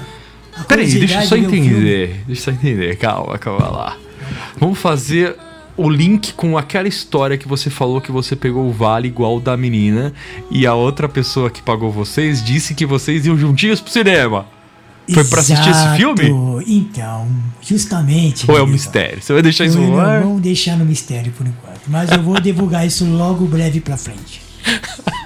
Peraí, 0.66 0.90
deixa 0.90 1.22
eu 1.22 1.26
só 1.26 1.36
entender. 1.36 2.22
Deixa 2.26 2.40
eu 2.40 2.44
só 2.44 2.50
entender. 2.50 2.96
Calma, 2.96 3.38
calma 3.38 3.68
lá. 3.68 3.96
Vamos 4.58 4.78
fazer 4.78 5.36
o 5.76 5.88
link 5.88 6.32
com 6.34 6.58
aquela 6.58 6.88
história 6.88 7.38
que 7.38 7.46
você 7.46 7.70
falou 7.70 8.00
que 8.00 8.10
você 8.10 8.34
pegou 8.34 8.66
o 8.68 8.72
vale 8.72 9.06
igual 9.08 9.36
o 9.36 9.40
da 9.40 9.56
menina 9.56 10.12
e 10.50 10.66
a 10.66 10.74
outra 10.74 11.08
pessoa 11.08 11.48
que 11.50 11.62
pagou 11.62 11.90
vocês 11.92 12.42
disse 12.44 12.74
que 12.74 12.84
vocês 12.84 13.24
iam 13.26 13.38
juntinhos 13.38 13.80
pro 13.80 13.92
cinema. 13.92 14.46
Foi 15.10 15.24
pra 15.24 15.40
assistir 15.40 15.70
esse 15.70 15.80
Exato. 15.80 15.96
filme? 15.96 16.64
Então, 16.66 17.26
justamente. 17.62 18.50
Ou 18.50 18.58
é 18.58 18.62
um 18.62 18.66
mistério? 18.66 19.22
Você 19.22 19.32
vai 19.32 19.40
deixar 19.40 19.64
isso 19.64 19.78
no 19.78 19.92
não- 19.92 20.00
ar? 20.00 20.20
Vamos 20.22 20.42
deixar 20.42 20.76
no 20.76 20.84
mistério 20.84 21.32
por 21.32 21.46
enquanto. 21.46 21.80
Mas 21.86 22.10
eu 22.10 22.22
vou 22.22 22.38
divulgar 22.40 22.86
isso 22.86 23.06
logo 23.06 23.46
breve 23.46 23.80
pra 23.80 23.96
frente. 23.96 24.42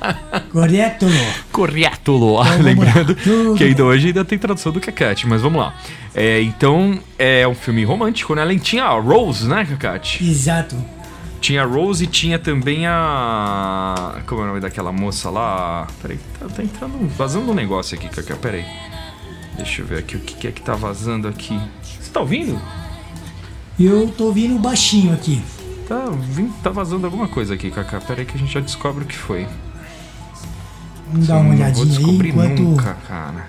Correto? 0.53 1.07
Correto. 1.51 2.13
Então, 2.13 2.63
Lembrando 2.63 3.15
que 3.57 3.65
ainda 3.65 3.85
hoje 3.85 4.09
ainda 4.09 4.25
tem 4.25 4.39
tradução 4.39 4.73
do 4.73 4.81
Kakati, 4.81 5.27
mas 5.27 5.43
vamos 5.43 5.61
lá. 5.61 5.75
É, 6.15 6.41
então, 6.43 6.99
é 7.19 7.47
um 7.47 7.55
filme 7.55 7.85
romântico, 7.85 8.35
né? 8.35 8.43
Além 8.43 8.59
tinha 8.59 8.85
a 8.85 8.99
Rose, 8.99 9.47
né, 9.49 9.65
Kakati? 9.65 10.25
Exato. 10.25 10.77
Tinha 11.41 11.63
a 11.63 11.67
Rose 11.67 12.05
e 12.05 12.07
tinha 12.07 12.39
também 12.39 12.87
a. 12.87 14.21
Como 14.27 14.43
é 14.43 14.45
o 14.45 14.47
nome 14.47 14.61
daquela 14.61 14.93
moça 14.93 15.29
lá? 15.29 15.89
Peraí, 16.01 16.19
tá, 16.39 16.47
tá 16.47 16.63
entrando. 16.63 17.09
vazando 17.17 17.51
um 17.51 17.55
negócio 17.55 17.99
aqui, 17.99 18.09
Kaká. 18.09 18.37
Peraí. 18.37 18.65
Deixa 19.57 19.83
eu 19.83 19.87
ver 19.87 19.99
aqui 19.99 20.17
o 20.17 20.21
que 20.21 20.35
que 20.35 20.47
é 20.47 20.53
que 20.53 20.63
tá 20.63 20.75
vazando 20.75 21.27
aqui. 21.27 21.59
Você 21.83 22.13
tá 22.13 22.21
ouvindo? 22.21 22.61
Eu 23.79 24.09
tô 24.17 24.27
ouvindo 24.27 24.57
baixinho 24.59 25.13
aqui. 25.13 25.43
Tá, 25.89 26.05
tá 26.63 26.71
vazando 26.71 27.07
alguma 27.07 27.27
coisa 27.27 27.55
aqui, 27.55 27.73
Kaká. 27.73 28.01
Peraí 28.01 28.25
que 28.25 28.37
a 28.37 28.39
gente 28.39 28.53
já 28.53 28.61
descobre 28.61 29.03
o 29.03 29.07
que 29.07 29.17
foi. 29.17 29.49
Vamos 31.13 31.27
dar 31.29 31.37
uma 31.39 31.55
olhadinha 31.55 31.85
aí 31.85 31.91
descobrir 31.91 32.29
enquanto 32.31 32.63
nunca, 32.63 32.95
cara. 33.07 33.47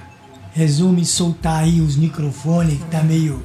resume 0.54 1.06
soltar 1.06 1.64
aí 1.64 1.80
os 1.82 1.96
microfones 1.96 2.78
que 2.78 2.86
tá 2.86 3.02
meio 3.02 3.42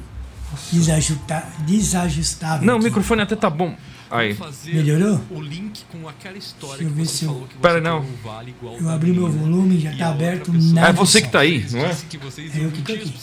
desajusta- 0.71 1.43
desajustável. 1.59 2.65
Não, 2.65 2.75
o 2.75 2.77
aqui. 2.77 2.85
microfone 2.85 3.21
até 3.21 3.35
tá 3.35 3.49
bom. 3.49 3.73
Aí. 4.11 4.35
Melhorou? 4.65 5.21
O 5.29 5.39
link 5.39 5.83
com 5.91 6.09
aquela 6.09 6.35
história 6.37 6.77
Deixa 6.79 6.91
eu 6.91 6.95
ver 6.95 7.05
se 7.05 7.25
eu, 7.25 7.47
Pera, 7.61 7.79
não. 7.79 8.01
pegou 8.01 8.15
o 8.15 8.27
vale 8.33 8.55
igual 8.59 8.75
eu 8.77 8.89
abri 8.89 9.11
meu 9.11 9.29
volume, 9.31 9.79
já 9.79 9.95
tá 9.95 10.09
aberto. 10.09 10.51
Nada 10.51 10.87
É 10.89 10.93
você 10.93 11.21
que 11.21 11.29
tá 11.29 11.39
aí, 11.41 11.65
não 11.71 11.79
é? 11.81 11.89
Disse 11.89 12.05
que 12.07 12.17
vocês 12.17 12.57
É 12.57 12.65
eu 12.65 12.71
que 12.71 12.81
tô 12.81 12.93
aqui. 12.93 13.13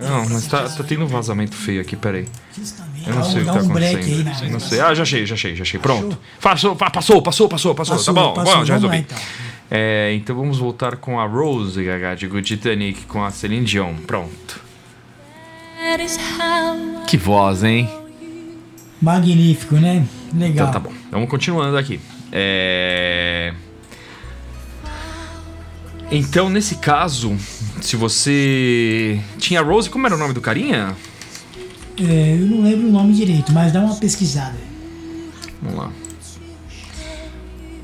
Não, 0.00 0.28
mas 0.28 0.46
tá, 0.46 0.68
tá 0.68 0.84
tendo 0.84 1.04
um 1.04 1.08
vazamento 1.08 1.54
feio 1.56 1.80
aqui, 1.80 1.96
peraí. 1.96 2.26
Eu 3.06 3.14
não 3.14 3.24
sei 3.24 3.42
o 3.42 3.44
que 3.46 3.52
tá 3.52 3.58
acontecendo. 3.60 4.50
não 4.52 4.60
sei. 4.60 4.80
Ah, 4.80 4.94
já 4.94 5.02
achei, 5.02 5.26
já 5.26 5.34
achei, 5.34 5.56
já 5.56 5.62
achei. 5.62 5.78
Pronto. 5.80 6.18
Passou, 6.40 6.76
pa- 6.76 6.90
passou, 6.90 7.20
passou, 7.22 7.48
passou, 7.48 7.74
passou. 7.74 7.96
Passou, 7.96 8.14
tá 8.14 8.20
bom, 8.20 8.34
bom, 8.44 8.64
já 8.64 8.74
resolvi. 8.74 9.06
Então. 9.68 9.78
É, 9.78 10.14
então 10.14 10.34
vamos 10.34 10.58
voltar 10.58 10.96
com 10.96 11.20
a 11.20 11.26
Rose, 11.26 11.82
Gaga, 11.82 12.14
de 12.14 12.26
Good 12.26 12.46
Titanic, 12.46 13.02
com 13.06 13.24
a 13.24 13.30
Celine 13.30 13.64
Dion. 13.64 13.94
Pronto. 14.06 14.60
Que 17.06 17.16
voz, 17.16 17.62
hein? 17.62 17.88
Magnífico, 19.00 19.76
né? 19.76 20.06
Legal. 20.34 20.68
Então 20.68 20.70
tá 20.70 20.78
bom. 20.80 20.92
Vamos 21.10 21.28
continuando 21.28 21.76
aqui. 21.76 22.00
É... 22.32 23.54
Então, 26.10 26.48
nesse 26.48 26.76
caso, 26.76 27.36
se 27.80 27.94
você. 27.94 29.20
Tinha 29.38 29.60
a 29.60 29.62
Rose, 29.62 29.90
como 29.90 30.06
era 30.06 30.14
o 30.14 30.18
nome 30.18 30.32
do 30.32 30.40
carinha? 30.40 30.96
É, 31.98 32.34
eu 32.34 32.46
não 32.46 32.62
lembro 32.62 32.88
o 32.88 32.90
nome 32.90 33.12
direito, 33.12 33.52
mas 33.52 33.72
dá 33.72 33.80
uma 33.80 33.94
pesquisada. 33.94 34.56
Vamos 35.60 35.78
lá. 35.78 35.92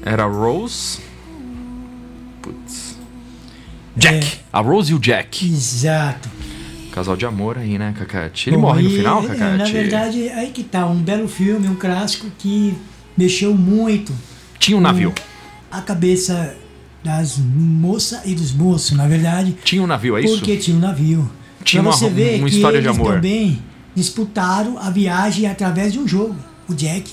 Era 0.04 0.24
a 0.24 0.26
Rose. 0.26 1.03
Putz. 2.44 2.96
Jack! 3.96 4.40
A 4.52 4.60
Rose 4.60 4.92
e 4.92 4.94
o 4.94 4.98
Jack. 4.98 5.46
Exato. 5.46 6.28
Casal 6.92 7.16
de 7.16 7.24
amor 7.26 7.56
aí, 7.58 7.78
né, 7.78 7.94
Cacate? 7.96 8.50
Ele 8.50 8.56
Bom, 8.56 8.62
morre 8.62 8.82
no 8.82 8.90
final, 8.90 9.24
é, 9.24 9.28
Cacate? 9.28 9.58
Na 9.58 9.64
verdade, 9.64 10.28
aí 10.28 10.50
que 10.50 10.62
tá, 10.62 10.86
um 10.86 11.00
belo 11.02 11.26
filme, 11.26 11.66
um 11.68 11.74
clássico 11.74 12.26
que 12.38 12.74
mexeu 13.16 13.54
muito 13.54 14.12
Tinha 14.58 14.76
um 14.76 14.80
navio. 14.80 15.12
a 15.70 15.80
cabeça 15.80 16.54
das 17.02 17.38
moças 17.38 18.20
e 18.24 18.34
dos 18.34 18.52
moços, 18.52 18.92
na 18.96 19.06
verdade. 19.08 19.56
Tinha 19.64 19.82
um 19.82 19.86
navio, 19.86 20.16
é 20.16 20.20
isso? 20.22 20.34
Porque 20.38 20.56
tinha 20.56 20.76
um 20.76 20.80
navio. 20.80 21.28
Tinha 21.64 21.82
pra 21.82 21.90
uma- 21.92 21.96
você 21.98 22.08
ver 22.10 22.38
uma 22.40 22.48
que 22.48 22.54
história 22.56 22.80
de 22.80 22.86
eles 22.86 22.96
amor. 22.98 23.14
também 23.14 23.62
disputaram 23.94 24.78
a 24.78 24.90
viagem 24.90 25.46
através 25.46 25.92
de 25.92 25.98
um 25.98 26.06
jogo, 26.06 26.36
o 26.68 26.74
Jack. 26.74 27.10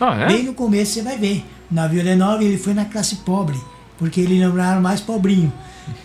Ah, 0.00 0.14
é? 0.20 0.26
Bem 0.28 0.42
no 0.44 0.54
começo 0.54 0.92
você 0.94 1.02
vai 1.02 1.16
ver. 1.18 1.44
O 1.70 1.74
navio 1.74 2.02
L9 2.02 2.42
ele 2.42 2.58
foi 2.58 2.74
na 2.74 2.84
classe 2.84 3.16
pobre, 3.16 3.56
porque 3.98 4.20
ele 4.20 4.38
não 4.44 4.58
era 4.58 4.80
mais 4.80 5.00
pobrinho. 5.00 5.52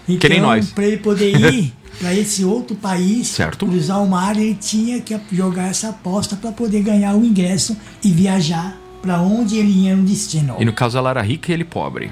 Então, 0.08 0.18
Que 0.20 0.30
nem 0.30 0.42
nós. 0.42 0.70
para 0.72 0.86
ele 0.86 0.98
poder 0.98 1.36
ir 1.54 1.74
para 2.00 2.14
esse 2.14 2.44
outro 2.44 2.76
país, 2.76 3.28
Certo. 3.28 3.66
cruzar 3.66 4.02
o 4.04 4.08
mar, 4.10 4.36
ele 4.38 4.56
tinha 4.56 5.00
que 5.02 5.18
jogar 5.32 5.68
essa 5.70 5.90
aposta 5.90 6.36
para 6.36 6.52
poder 6.52 6.82
ganhar 6.82 7.16
o 7.16 7.24
ingresso 7.24 7.76
e 8.04 8.12
viajar 8.12 8.78
para 9.02 9.22
onde 9.22 9.58
ele 9.58 9.86
ia 9.86 9.96
no 9.96 10.04
destino. 10.04 10.56
E 10.60 10.66
no 10.66 10.74
caso 10.74 10.98
ela 10.98 11.10
era 11.10 11.22
rica 11.22 11.52
e 11.52 11.54
ele 11.54 11.64
pobre. 11.64 12.12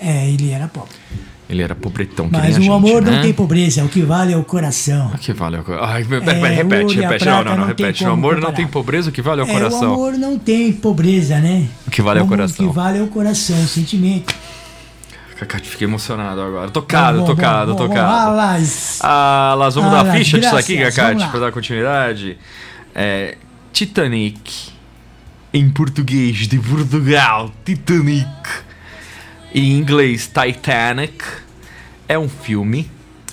É, 0.00 0.28
ele 0.28 0.50
era 0.50 0.68
pobre. 0.68 0.90
Ele 1.48 1.62
era 1.62 1.76
pobretão 1.76 2.28
que 2.28 2.32
Mas 2.36 2.56
o 2.56 2.60
gente, 2.60 2.70
amor 2.72 3.00
né? 3.02 3.10
não 3.12 3.22
tem 3.22 3.32
pobreza, 3.32 3.84
o 3.84 3.88
que 3.88 4.02
vale 4.02 4.32
é 4.32 4.36
o 4.36 4.42
coração. 4.42 5.12
O 5.14 5.18
que 5.18 5.32
vale 5.32 5.56
é 5.56 5.60
o 5.60 5.62
coração? 5.64 5.86
Ai, 5.88 6.02
É, 6.02 6.48
repete, 6.54 6.96
repete. 6.96 7.24
Não, 7.24 7.36
não, 7.36 7.44
não, 7.44 7.56
não 7.58 7.66
repete. 7.66 8.04
O 8.04 8.10
amor 8.10 8.32
não 8.34 8.40
comparar. 8.40 8.56
tem 8.56 8.66
pobreza, 8.66 9.10
o 9.10 9.12
que 9.12 9.22
vale 9.22 9.42
é 9.42 9.44
o 9.44 9.46
É, 9.46 9.50
o 9.50 9.54
coração. 9.54 9.94
amor 9.94 10.12
não 10.14 10.36
tem 10.40 10.72
pobreza, 10.72 11.38
né? 11.38 11.68
O 11.86 11.90
que 11.90 12.02
vale 12.02 12.18
é 12.18 12.22
o 12.24 12.26
coração. 12.26 12.66
O 12.66 12.68
que 12.68 12.74
vale 12.74 12.98
é 12.98 13.02
o 13.02 13.06
coração, 13.06 13.62
o 13.62 13.68
sentimento. 13.68 14.34
Cacate, 15.38 15.68
fiquei 15.68 15.86
emocionado 15.86 16.40
agora. 16.40 16.70
Tocado, 16.70 17.18
Bom, 17.18 17.26
tocado, 17.26 17.72
bom, 17.74 17.78
bom, 17.78 17.88
tocado. 17.88 18.10
alas. 18.10 18.98
Ah, 19.02 19.54
Las, 19.58 19.74
vamos 19.74 19.92
Ah, 19.92 19.96
dar 19.96 20.04
las, 20.04 20.16
ficha 20.18 20.38
disso 20.40 20.56
aqui, 20.56 20.78
Cacate, 20.78 21.20
lá. 21.20 21.28
pra 21.28 21.40
dar 21.40 21.52
continuidade. 21.52 22.38
É, 22.94 23.36
Titanic. 23.72 24.74
Em 25.52 25.68
português 25.70 26.48
de 26.48 26.58
Portugal, 26.58 27.52
Titanic. 27.64 28.26
Em 29.54 29.72
inglês, 29.78 30.26
Titanic. 30.26 31.22
É 32.08 32.18
um 32.18 32.28
filme 32.28 32.90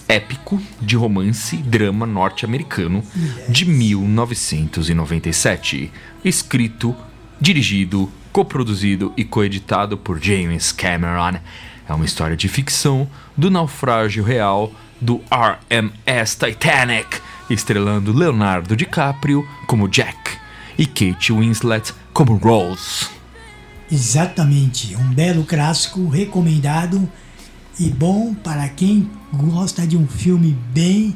épico 0.07 0.61
de 0.81 0.95
romance 0.97 1.55
e 1.55 1.59
drama 1.59 2.05
norte-americano 2.05 3.03
de 3.49 3.65
1997. 3.65 5.91
Escrito, 6.23 6.95
dirigido, 7.39 8.11
coproduzido 8.31 9.11
e 9.17 9.23
coeditado 9.23 9.97
por 9.97 10.21
James 10.21 10.71
Cameron. 10.71 11.39
É 11.87 11.93
uma 11.93 12.05
história 12.05 12.35
de 12.35 12.47
ficção 12.47 13.07
do 13.35 13.51
naufrágio 13.51 14.23
real 14.23 14.71
do 15.01 15.21
RMS 15.29 16.37
Titanic, 16.37 17.19
estrelando 17.49 18.13
Leonardo 18.13 18.75
DiCaprio 18.75 19.47
como 19.67 19.89
Jack 19.89 20.37
e 20.77 20.85
Kate 20.85 21.33
Winslet 21.33 21.93
como 22.13 22.35
Rose. 22.35 23.07
Exatamente, 23.91 24.95
um 24.95 25.13
belo 25.13 25.43
clássico 25.43 26.07
recomendado 26.07 27.07
e 27.79 27.89
bom 27.89 28.33
para 28.33 28.67
quem 28.69 29.09
gosta 29.33 29.85
de 29.85 29.97
um 29.97 30.07
filme 30.07 30.57
bem 30.71 31.15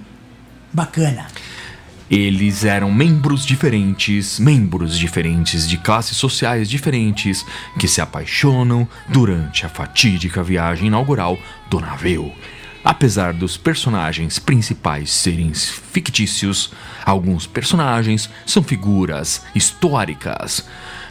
bacana. 0.73 1.27
Eles 2.09 2.63
eram 2.63 2.91
membros 2.91 3.45
diferentes, 3.45 4.39
membros 4.39 4.97
diferentes 4.97 5.67
de 5.67 5.77
classes 5.77 6.15
sociais 6.15 6.69
diferentes, 6.69 7.45
que 7.77 7.87
se 7.87 7.99
apaixonam 7.99 8.87
durante 9.09 9.65
a 9.65 9.69
fatídica 9.69 10.41
viagem 10.41 10.87
inaugural 10.87 11.37
do 11.69 11.81
navio. 11.81 12.31
Apesar 12.83 13.33
dos 13.33 13.57
personagens 13.57 14.39
principais 14.39 15.11
serem 15.11 15.53
fictícios, 15.53 16.71
alguns 17.03 17.45
personagens 17.45 18.29
são 18.45 18.63
figuras 18.63 19.43
históricas, 19.53 20.65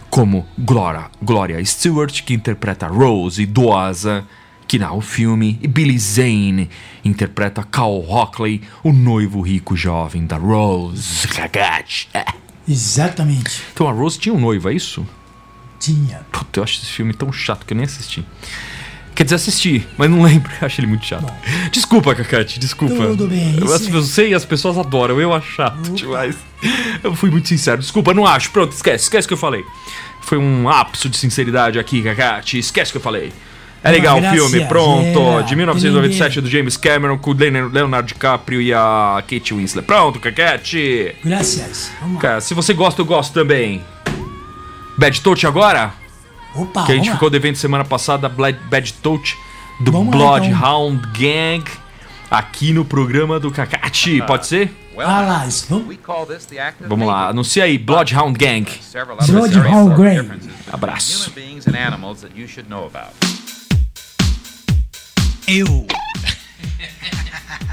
como 0.08 0.46
Gloria, 0.56 1.10
Gloria 1.20 1.62
Stewart, 1.62 2.22
que 2.22 2.32
interpreta 2.32 2.86
Rose 2.86 3.42
idosa, 3.42 4.26
que 4.66 4.78
narra 4.78 4.94
o 4.94 5.00
filme, 5.00 5.58
e 5.62 5.68
Billy 5.68 5.98
Zane 5.98 6.68
interpreta 7.04 7.62
Cal 7.62 7.98
Hockley, 8.08 8.62
o 8.82 8.92
noivo 8.92 9.40
rico 9.40 9.76
jovem 9.76 10.26
da 10.26 10.36
Rose. 10.36 11.28
Exatamente, 12.68 13.62
Então 13.72 13.88
a 13.88 13.92
Rose 13.92 14.18
tinha 14.18 14.34
um 14.34 14.40
noivo, 14.40 14.68
é 14.68 14.74
isso? 14.74 15.06
tinha. 15.78 16.20
Puta, 16.32 16.58
eu 16.58 16.64
acho 16.64 16.78
esse 16.78 16.86
filme 16.90 17.12
tão 17.14 17.30
chato 17.30 17.64
que 17.64 17.72
eu 17.72 17.76
nem 17.76 17.84
assisti. 17.84 18.24
Quer 19.14 19.22
dizer, 19.24 19.36
assisti, 19.36 19.86
mas 19.96 20.10
não 20.10 20.20
lembro. 20.22 20.50
Eu 20.60 20.66
acho 20.66 20.78
ele 20.80 20.88
muito 20.88 21.06
chato. 21.06 21.32
Desculpa, 21.70 22.14
Cacate, 22.14 22.58
desculpa. 22.58 22.94
Tudo 22.94 23.28
bem, 23.28 23.56
Eu, 23.58 23.72
é- 23.74 23.96
eu 23.96 24.02
sei, 24.02 24.34
as 24.34 24.44
pessoas 24.44 24.76
adoram, 24.76 25.18
eu 25.20 25.32
acho 25.32 25.52
chato 25.52 25.78
demais. 25.92 26.36
Eu 27.02 27.14
fui 27.14 27.30
muito 27.30 27.48
sincero. 27.48 27.80
Desculpa, 27.80 28.12
não 28.12 28.26
acho. 28.26 28.50
Pronto, 28.50 28.72
esquece, 28.72 29.04
esquece 29.04 29.26
o 29.26 29.28
que 29.28 29.34
eu 29.34 29.38
falei. 29.38 29.64
Foi 30.20 30.36
um 30.36 30.68
ápice 30.68 31.08
de 31.08 31.16
sinceridade 31.16 31.78
aqui, 31.78 32.02
Cacate. 32.02 32.58
Esquece 32.58 32.90
o 32.90 32.92
que 32.92 32.98
eu 32.98 33.02
falei. 33.02 33.32
É 33.86 33.92
legal 33.92 34.18
o 34.18 34.22
filme, 34.22 34.64
pronto. 34.66 35.42
de 35.44 35.54
1997 35.54 36.40
do 36.40 36.50
James 36.50 36.76
Cameron 36.76 37.16
com 37.18 37.30
o 37.30 37.34
Leonardo 37.34 38.08
DiCaprio 38.08 38.60
e 38.60 38.74
a 38.74 39.22
Kate 39.28 39.54
Winslet. 39.54 39.86
Pronto, 39.86 40.18
Cacate. 40.18 41.14
Graças. 41.24 41.92
Vamos 42.00 42.16
lá. 42.16 42.20
Cara, 42.20 42.40
se 42.40 42.52
você 42.54 42.74
gosta, 42.74 43.00
eu 43.00 43.04
gosto 43.04 43.32
também. 43.32 43.82
Bad 44.98 45.20
Touch 45.20 45.46
agora? 45.46 45.92
Opa, 46.54 46.86
que 46.86 46.92
a 46.92 46.94
gente 46.94 47.04
vamos 47.04 47.08
lá. 47.08 47.14
ficou 47.14 47.30
devendo 47.30 47.56
semana 47.56 47.84
passada, 47.84 48.28
Bad, 48.28 48.58
Bad 48.68 48.92
Touch 48.94 49.36
do 49.78 49.92
Vamos 49.92 50.14
lá, 50.14 50.38
então. 50.38 50.58
Bloodhound 50.58 51.08
Gang, 51.18 51.64
aqui 52.30 52.72
no 52.72 52.84
programa 52.84 53.38
do 53.38 53.50
Cacate. 53.50 54.22
Pode 54.26 54.46
ser? 54.46 54.74
Vamos. 55.68 56.46
The 56.48 56.58
act 56.58 56.82
of 56.82 56.88
Vamos 56.88 57.06
lá, 57.06 57.28
anuncia 57.28 57.64
aí, 57.64 57.76
Bloodhound 57.76 58.38
Gang. 58.38 58.66
Bloodhound 59.28 59.94
Gang. 59.94 60.40
Abraço. 60.72 61.30
Eu. 65.48 65.86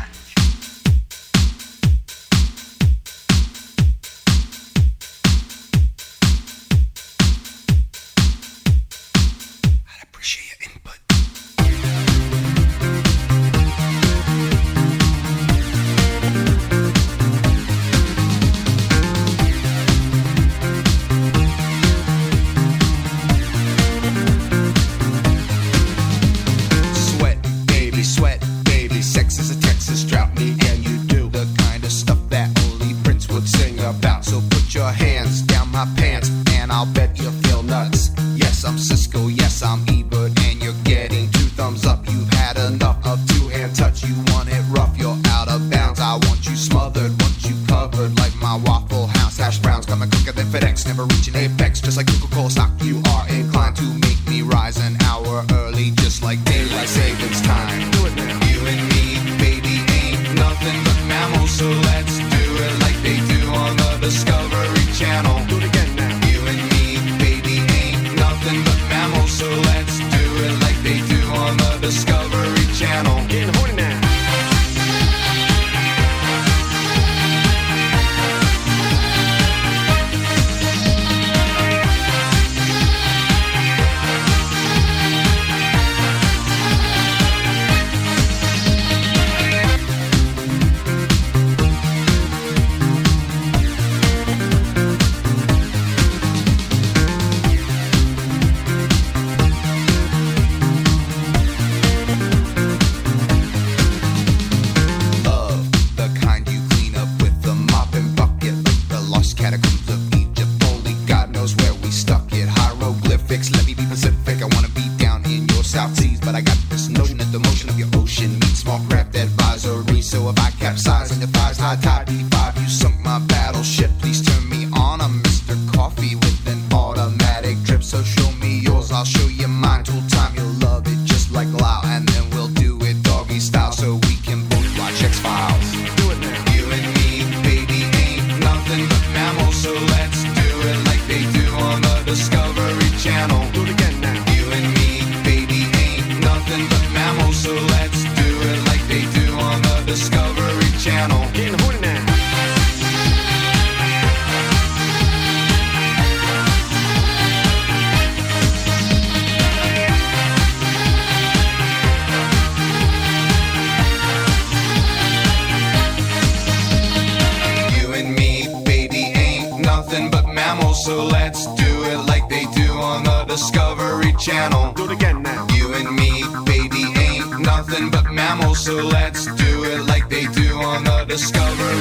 nuts. 37.65 38.11
Yes, 38.35 38.63
I'm 38.63 38.77
Cisco. 38.77 39.27
Yes, 39.27 39.63
I'm 39.63 39.83
Ebert, 39.87 40.37
and 40.45 40.61
you're 40.61 40.81
getting 40.83 41.29
two 41.31 41.49
thumbs 41.57 41.85
up. 41.85 41.99
You've 42.09 42.29
had 42.33 42.57
enough 42.57 43.05
of 43.05 43.25
two-hand 43.27 43.75
touch. 43.75 44.03
You 44.03 44.15
want 44.27 44.49
it 44.49 44.63
rough, 44.69 44.97
you're 44.97 45.17
out 45.29 45.47
of 45.47 45.69
bounds. 45.69 45.99
I 45.99 46.13
want 46.13 46.45
you 46.47 46.55
smothered, 46.55 47.11
want 47.21 47.43
you 47.43 47.55
covered 47.67 48.17
like 48.19 48.35
my 48.41 48.57
Waffle 48.65 49.07
House 49.07 49.37
hash 49.37 49.59
browns. 49.59 49.85
Coming 49.85 50.09
quicker 50.09 50.31
than 50.31 50.47
FedEx, 50.47 50.85
never 50.87 51.03
reaching 51.05 51.35
apex. 51.35 51.81
Just 51.81 51.97
like 51.97 52.07
Coca-Cola 52.07 52.49
stock, 52.49 52.71
you 52.81 53.01
are 53.15 53.27
inclined 53.29 53.75
to 53.77 53.87
make 54.05 54.19
me 54.27 54.41
rise 54.41 54.77
an 54.77 54.97
hour 55.03 55.45
early, 55.53 55.91
just 55.91 56.23
like 56.23 56.43
daylight 56.45 56.87
savings 56.87 57.32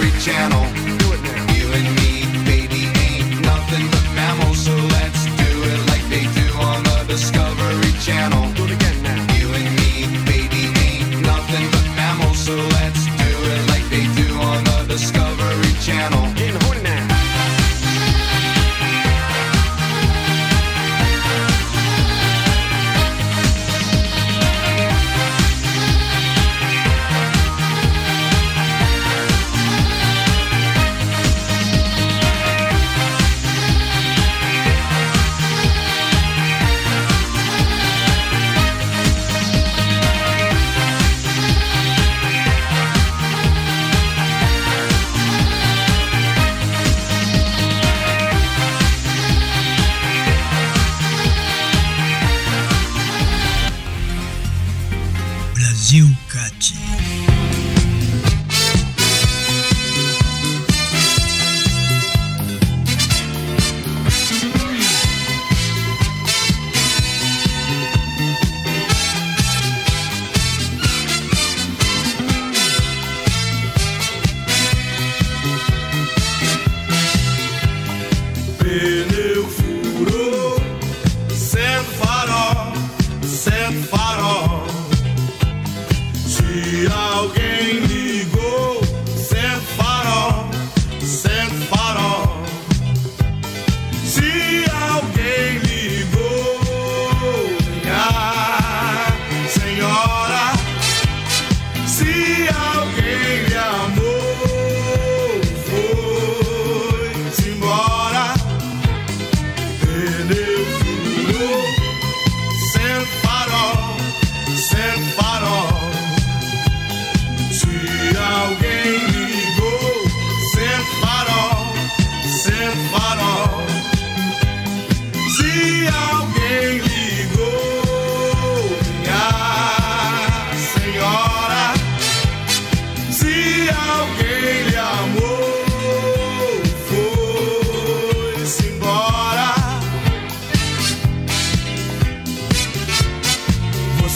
Discovery 0.02 0.20
Channel. 0.20 0.64
You 1.54 1.72
and 1.72 1.96
me, 1.96 2.01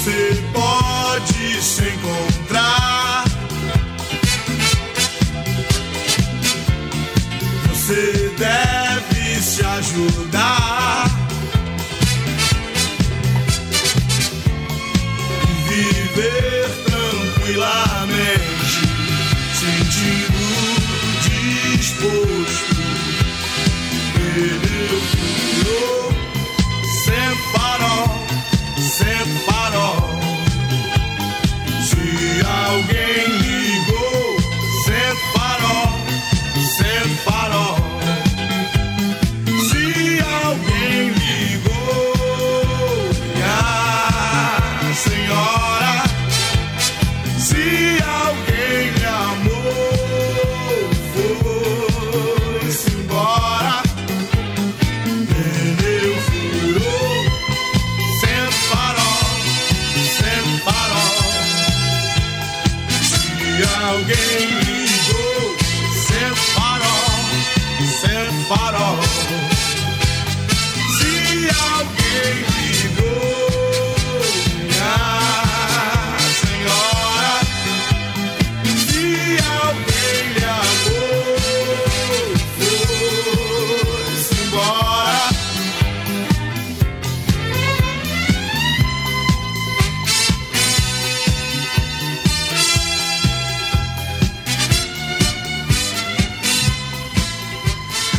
Você 0.07 0.41
pode 0.53 1.61
se 1.61 1.83
encontrar. 1.83 3.25
Você 7.69 8.31
deve 8.39 9.43
se 9.43 9.65
ajudar. 9.65 11.11
E 15.43 15.75
viver 15.75 16.69
tranquilamente, 16.85 18.46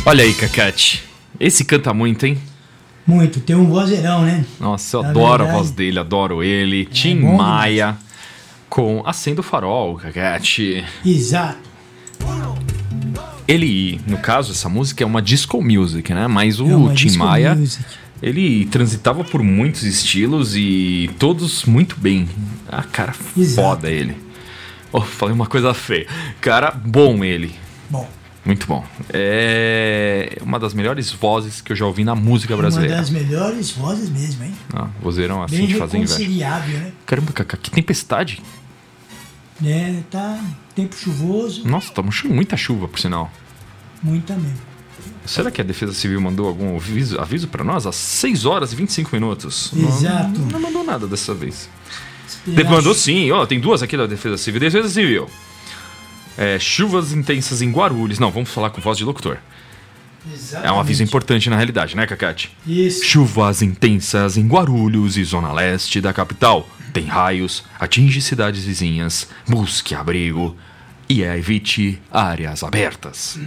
Olha 0.08 0.24
aí, 0.24 0.32
Cacate. 0.32 1.04
Esse 1.38 1.66
canta 1.66 1.92
muito, 1.92 2.24
hein? 2.24 2.38
Muito, 3.06 3.40
tem 3.40 3.54
um 3.54 3.66
vozeirão, 3.66 4.22
né? 4.22 4.42
Nossa, 4.58 4.96
eu 4.96 5.02
Na 5.02 5.10
adoro 5.10 5.26
a 5.34 5.36
verdade- 5.36 5.58
voz 5.58 5.70
dele, 5.70 5.98
adoro 5.98 6.42
ele. 6.42 6.86
Tim 6.86 7.20
bom 7.20 7.36
Maia 7.36 7.94
com 8.70 9.02
Acendo 9.04 9.40
o 9.40 9.44
Farol, 9.44 9.96
Cacate. 9.96 10.82
Exato. 11.04 11.58
Ele, 13.46 14.00
no 14.06 14.16
caso, 14.16 14.52
essa 14.52 14.68
música 14.70 15.02
é 15.04 15.06
uma 15.06 15.20
disco 15.20 15.62
music, 15.62 16.14
né? 16.14 16.26
Mas 16.26 16.58
o 16.58 16.90
É 16.90 16.94
Tim 16.94 17.16
Maia, 17.18 17.54
music. 17.54 17.84
ele 18.22 18.64
transitava 18.64 19.22
por 19.24 19.42
muitos 19.42 19.82
estilos 19.82 20.56
e 20.56 21.10
todos 21.18 21.64
muito 21.64 21.96
bem. 22.00 22.26
Ah, 22.66 22.82
cara, 22.82 23.12
foda 23.12 23.90
ele. 23.90 24.16
Oh, 24.90 25.02
falei 25.02 25.34
uma 25.34 25.46
coisa 25.46 25.74
feia. 25.74 26.06
Cara, 26.40 26.70
bom 26.70 27.22
ele. 27.22 27.54
Bom. 27.90 28.08
Muito 28.44 28.66
bom. 28.66 28.84
É 29.12 30.38
uma 30.42 30.58
das 30.58 30.72
melhores 30.72 31.10
vozes 31.12 31.60
que 31.60 31.72
eu 31.72 31.76
já 31.76 31.84
ouvi 31.86 32.02
na 32.04 32.14
música 32.14 32.54
Uma 32.54 32.62
brasileira. 32.62 32.96
das 32.96 33.10
melhores 33.10 33.70
vozes 33.72 34.08
mesmo, 34.08 34.44
hein? 34.44 34.54
Ah, 34.72 34.88
vozeirão 35.02 35.42
assim 35.42 35.58
Bem 35.58 35.66
de 35.66 35.74
fazer 35.74 35.98
inveja. 35.98 36.48
né? 36.78 36.92
Caramba, 37.04 37.32
Cacá, 37.32 37.56
que 37.56 37.70
tempestade. 37.70 38.40
É, 39.64 40.00
tá 40.10 40.40
tempo 40.74 40.94
chuvoso, 40.96 41.66
Nossa, 41.66 41.92
tá 41.92 42.02
muita 42.26 42.56
chuva, 42.56 42.86
por 42.86 42.98
sinal. 43.00 43.30
muita 44.02 44.34
mesmo. 44.34 44.68
Será 45.26 45.50
que 45.50 45.60
a 45.60 45.64
Defesa 45.64 45.92
Civil 45.92 46.20
mandou 46.20 46.46
algum 46.46 46.74
aviso, 46.76 47.20
aviso 47.20 47.48
para 47.48 47.62
nós? 47.62 47.86
Às 47.86 47.96
6 47.96 48.46
horas 48.46 48.72
e 48.72 48.76
25 48.76 49.10
minutos. 49.14 49.72
Exato. 49.76 50.38
Não, 50.40 50.46
não 50.52 50.60
mandou 50.60 50.84
nada 50.84 51.06
dessa 51.06 51.34
vez. 51.34 51.68
De- 52.46 52.64
Mandou 52.64 52.94
sim, 52.94 53.30
ó, 53.30 53.44
tem 53.46 53.60
duas 53.60 53.82
aqui 53.82 53.96
da 53.96 54.06
Defesa 54.06 54.36
Civil. 54.38 54.60
Defesa 54.60 54.88
Civil. 54.88 55.28
É, 56.38 56.58
chuvas 56.58 57.12
intensas 57.12 57.60
em 57.60 57.70
Guarulhos. 57.72 58.18
Não, 58.20 58.30
vamos 58.30 58.50
falar 58.50 58.70
com 58.70 58.80
voz 58.80 58.96
de 58.96 59.04
locutor. 59.04 59.38
É 60.62 60.70
um 60.70 60.78
aviso 60.78 61.02
importante 61.02 61.50
na 61.50 61.56
realidade, 61.56 61.96
né, 61.96 62.06
Cacate? 62.06 62.54
Isso. 62.66 63.04
Chuvas 63.04 63.60
intensas 63.60 64.36
em 64.36 64.46
Guarulhos 64.46 65.16
e 65.16 65.24
zona 65.24 65.52
leste 65.52 66.00
da 66.00 66.12
capital. 66.12 66.68
Tem 66.92 67.06
raios, 67.06 67.64
atinge 67.78 68.20
cidades 68.20 68.64
vizinhas, 68.64 69.28
busque 69.48 69.94
abrigo 69.94 70.56
e 71.08 71.22
evite 71.22 72.00
áreas 72.10 72.62
abertas. 72.62 73.38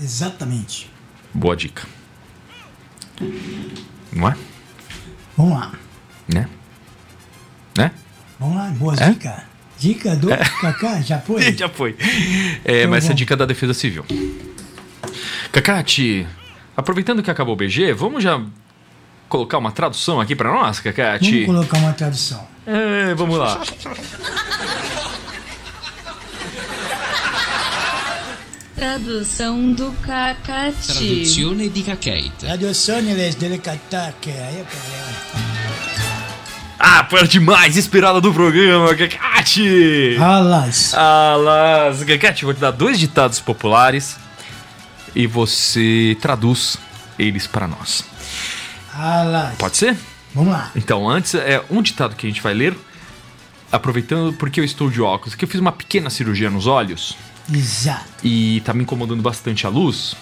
Exatamente. 0.00 0.90
Boa 1.34 1.56
dica. 1.56 1.86
Não 4.12 4.28
é? 4.28 4.36
Vamos 5.36 5.58
lá. 5.58 5.72
Né? 6.32 6.48
Né? 7.76 7.90
Vamos 8.38 8.56
lá, 8.56 8.68
boa 8.70 8.94
É? 8.98 9.10
dica. 9.10 9.44
Dica 9.78 10.16
do 10.16 10.28
Kaká, 10.60 11.00
já 11.00 11.18
foi? 11.20 11.52
Já 11.56 11.68
foi. 11.68 11.96
É, 12.64 12.80
Então 12.80 12.90
mas 12.90 13.04
essa 13.04 13.12
é 13.12 13.16
dica 13.16 13.36
da 13.36 13.44
Defesa 13.46 13.72
Civil. 13.72 14.04
Cacate, 15.52 16.26
aproveitando 16.76 17.22
que 17.22 17.30
acabou 17.30 17.54
o 17.54 17.56
BG, 17.56 17.92
vamos 17.92 18.22
já 18.22 18.40
colocar 19.28 19.58
uma 19.58 19.70
tradução 19.70 20.20
aqui 20.20 20.34
pra 20.34 20.50
nós, 20.52 20.80
Cacate? 20.80 21.44
Vamos 21.44 21.66
colocar 21.68 21.78
uma 21.78 21.92
tradução. 21.92 22.46
É, 22.66 23.14
vamos 23.14 23.38
lá. 23.38 23.62
Tradução 28.74 29.72
do 29.72 29.90
Cacati. 30.02 30.86
Traduzione 30.86 31.68
di 31.68 31.82
Cacate. 31.82 32.32
Traduzione 32.38 33.14
delle 33.14 33.58
catacche. 33.58 34.30
Aí, 34.30 34.64
cara. 34.64 35.07
Ah, 36.78 37.02
parte 37.02 37.40
mais 37.40 37.76
esperada 37.76 38.20
do 38.20 38.32
programa, 38.32 38.94
Cacate! 38.94 40.16
Alas. 40.20 40.94
Alas! 40.94 42.04
Cacate, 42.04 42.44
vou 42.44 42.54
te 42.54 42.60
dar 42.60 42.70
dois 42.70 42.98
ditados 43.00 43.40
populares 43.40 44.16
e 45.14 45.26
você 45.26 46.16
traduz 46.20 46.76
eles 47.18 47.48
para 47.48 47.66
nós. 47.66 48.04
Alas. 48.94 49.56
Pode 49.56 49.76
ser? 49.76 49.96
Vamos 50.32 50.52
lá. 50.52 50.70
Então, 50.76 51.08
antes, 51.08 51.34
é 51.34 51.60
um 51.68 51.82
ditado 51.82 52.14
que 52.14 52.26
a 52.26 52.30
gente 52.30 52.40
vai 52.40 52.54
ler, 52.54 52.76
aproveitando 53.72 54.32
porque 54.34 54.60
eu 54.60 54.64
estou 54.64 54.88
de 54.88 55.00
óculos, 55.02 55.34
que 55.34 55.44
eu 55.44 55.48
fiz 55.48 55.60
uma 55.60 55.72
pequena 55.72 56.10
cirurgia 56.10 56.48
nos 56.48 56.66
olhos 56.68 57.16
Exato. 57.52 58.04
e 58.22 58.62
tá 58.64 58.72
me 58.72 58.82
incomodando 58.82 59.20
bastante 59.22 59.66
a 59.66 59.68
luz. 59.68 60.14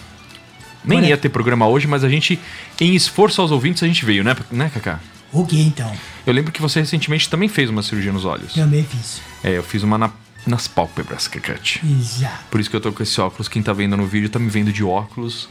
Nem 0.82 0.98
Olha- 0.98 1.08
ia 1.08 1.16
ter 1.18 1.28
programa 1.28 1.66
hoje, 1.66 1.86
mas 1.86 2.02
a 2.02 2.08
gente, 2.08 2.40
em 2.80 2.94
esforço 2.94 3.42
aos 3.42 3.50
ouvintes, 3.50 3.82
a 3.82 3.86
gente 3.86 4.04
veio, 4.06 4.24
né, 4.24 4.34
né 4.50 4.70
Kaká? 4.72 5.00
O 5.32 5.44
que 5.44 5.60
então? 5.60 5.92
Eu 6.26 6.32
lembro 6.32 6.52
que 6.52 6.60
você 6.62 6.80
recentemente 6.80 7.28
também 7.28 7.48
fez 7.48 7.68
uma 7.70 7.82
cirurgia 7.82 8.12
nos 8.12 8.24
olhos. 8.24 8.54
Também 8.54 8.84
fiz. 8.84 9.20
É, 9.44 9.50
eu 9.58 9.62
fiz 9.62 9.82
uma 9.82 9.98
na- 9.98 10.10
nas 10.46 10.66
pálpebras, 10.68 11.26
Cacate. 11.28 11.80
Exato. 11.84 12.44
Por 12.50 12.60
isso 12.60 12.70
que 12.70 12.76
eu 12.76 12.80
tô 12.80 12.92
com 12.92 13.02
esse 13.02 13.20
óculos. 13.20 13.48
Quem 13.48 13.62
tá 13.62 13.72
vendo 13.72 13.96
no 13.96 14.06
vídeo 14.06 14.28
tá 14.28 14.38
me 14.38 14.48
vendo 14.48 14.72
de 14.72 14.82
óculos. 14.84 15.48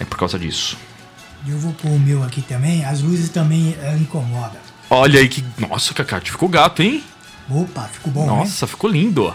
É 0.00 0.04
por 0.04 0.16
causa 0.18 0.38
disso. 0.38 0.76
Eu 1.46 1.58
vou 1.58 1.72
pôr 1.72 1.90
o 1.90 1.98
meu 1.98 2.22
aqui 2.22 2.40
também. 2.42 2.84
As 2.84 3.00
luzes 3.02 3.28
também 3.28 3.76
ela 3.82 3.96
incomoda. 3.98 4.60
Olha 4.88 5.18
aí 5.20 5.28
que. 5.28 5.44
Nossa, 5.58 5.92
Cacate, 5.92 6.30
ficou 6.30 6.48
gato, 6.48 6.82
hein? 6.82 7.02
Opa, 7.50 7.82
ficou 7.92 8.12
bom, 8.12 8.20
né? 8.22 8.26
Nossa, 8.28 8.66
ficou 8.66 8.88
lindo. 8.88 9.34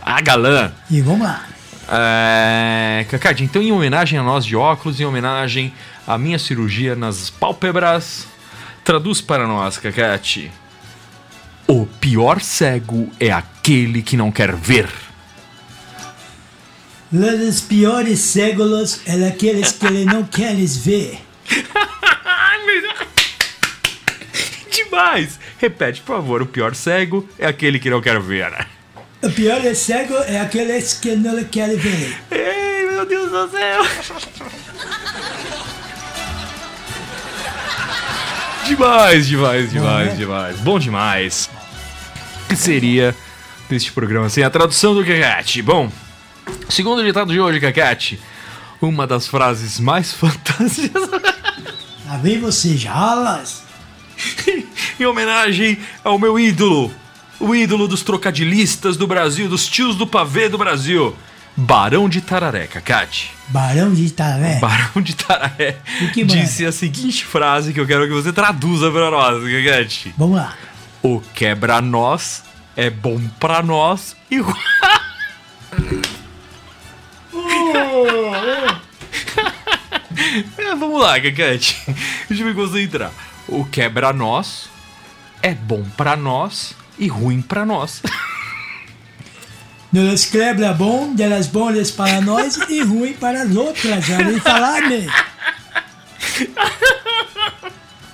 Ah, 0.00 0.20
galã. 0.20 0.72
E 0.88 1.00
vamos 1.00 1.22
lá. 1.26 1.44
É... 1.90 3.04
Cacate, 3.10 3.42
então 3.42 3.60
em 3.60 3.72
homenagem 3.72 4.18
a 4.18 4.22
nós 4.22 4.44
de 4.44 4.54
óculos, 4.54 5.00
em 5.00 5.04
homenagem 5.04 5.72
à 6.06 6.16
minha 6.18 6.38
cirurgia 6.38 6.94
nas 6.94 7.30
pálpebras, 7.30 8.26
traduz 8.88 9.20
para 9.20 9.46
nós, 9.46 9.76
Cacate. 9.76 10.50
O 11.66 11.84
pior 11.84 12.40
cego 12.40 13.12
é 13.20 13.30
aquele 13.30 14.00
que 14.00 14.16
não 14.16 14.32
quer 14.32 14.56
ver. 14.56 14.88
Um 17.12 17.36
dos 17.36 17.60
piores 17.60 18.20
cegos 18.20 19.06
é 19.06 19.28
aqueles 19.28 19.72
que 19.72 19.84
ele 19.84 20.06
não 20.06 20.24
queres 20.24 20.78
ver. 20.78 21.20
Demais! 24.72 25.38
Repete, 25.58 26.00
por 26.00 26.16
favor. 26.16 26.40
O 26.40 26.46
pior 26.46 26.74
cego 26.74 27.28
é 27.38 27.46
aquele 27.46 27.78
que 27.78 27.90
não 27.90 28.00
quer 28.00 28.18
ver. 28.18 28.66
O 29.22 29.30
pior 29.30 29.60
cego 29.74 30.14
é 30.14 30.40
aqueles 30.40 30.94
que 30.94 31.14
não 31.14 31.44
querem 31.44 31.76
ver. 31.76 32.16
Ei, 32.30 32.90
meu 32.90 33.04
Deus 33.04 33.30
do 33.30 33.50
céu! 33.50 33.82
Demais, 38.68 39.26
demais, 39.26 39.70
demais, 39.70 40.08
né? 40.10 40.14
demais. 40.14 40.60
Bom 40.60 40.78
demais. 40.78 41.48
O 42.44 42.48
que 42.48 42.56
seria 42.56 43.16
deste 43.66 43.90
programa 43.92 44.28
sem 44.28 44.44
a 44.44 44.50
tradução 44.50 44.94
do 44.94 45.02
Cacate? 45.02 45.62
Bom, 45.62 45.90
segundo 46.68 47.02
ditado 47.02 47.32
de 47.32 47.40
hoje, 47.40 47.60
Cacate, 47.60 48.20
uma 48.80 49.06
das 49.06 49.26
frases 49.26 49.80
mais 49.80 50.12
fantásticas 50.14 51.08
Lá 52.06 52.18
vem 52.18 52.38
você, 52.40 52.76
Jalas. 52.76 53.62
em 55.00 55.04
homenagem 55.06 55.78
ao 56.04 56.18
meu 56.18 56.38
ídolo, 56.38 56.92
o 57.40 57.54
ídolo 57.54 57.88
dos 57.88 58.02
trocadilistas 58.02 58.98
do 58.98 59.06
Brasil, 59.06 59.48
dos 59.48 59.66
tios 59.66 59.96
do 59.96 60.06
pavê 60.06 60.48
do 60.48 60.58
Brasil, 60.58 61.16
Barão 61.56 62.06
de 62.06 62.20
Tararé, 62.20 62.66
Cacate. 62.66 63.37
Barão 63.48 63.92
de 63.94 64.04
Itaré. 64.04 64.58
Barão 64.60 65.02
de 65.02 65.14
Tararé 65.16 65.76
O 66.02 66.12
que 66.12 66.24
manda? 66.24 66.36
disse 66.36 66.64
a 66.66 66.72
seguinte 66.72 67.24
frase 67.24 67.72
que 67.72 67.80
eu 67.80 67.86
quero 67.86 68.06
que 68.06 68.12
você 68.12 68.32
traduza 68.32 68.90
pra 68.90 69.10
nós, 69.10 69.42
Cacate. 69.42 70.14
Vamos 70.18 70.36
lá. 70.36 70.54
O 71.02 71.20
quebra-nós 71.34 72.42
é 72.76 72.90
bom 72.90 73.20
pra 73.40 73.62
nós 73.62 74.16
e... 74.30 74.38
É, 80.58 80.74
vamos 80.74 81.00
lá, 81.00 81.20
Cacate. 81.20 81.76
Deixa 82.28 82.42
eu 82.42 82.46
me 82.48 82.54
concentrar. 82.54 83.12
O 83.46 83.64
quebra-nós 83.64 84.68
é 85.42 85.54
bom 85.54 85.84
pra 85.96 86.16
nós 86.16 86.74
e 86.98 87.06
ruim 87.08 87.40
pra 87.40 87.64
nós. 87.64 88.02
Nos 89.92 90.26
quebra 90.26 90.72
bom, 90.74 91.14
delas 91.14 91.46
boas 91.46 91.90
para 91.90 92.20
nós 92.20 92.56
e 92.68 92.82
ruim 92.82 93.14
para 93.14 93.42
as 93.42 93.56
outras. 93.56 94.04
Já 94.04 94.18
ouvi 94.18 94.38
falar, 94.40 94.82
né? 94.82 95.06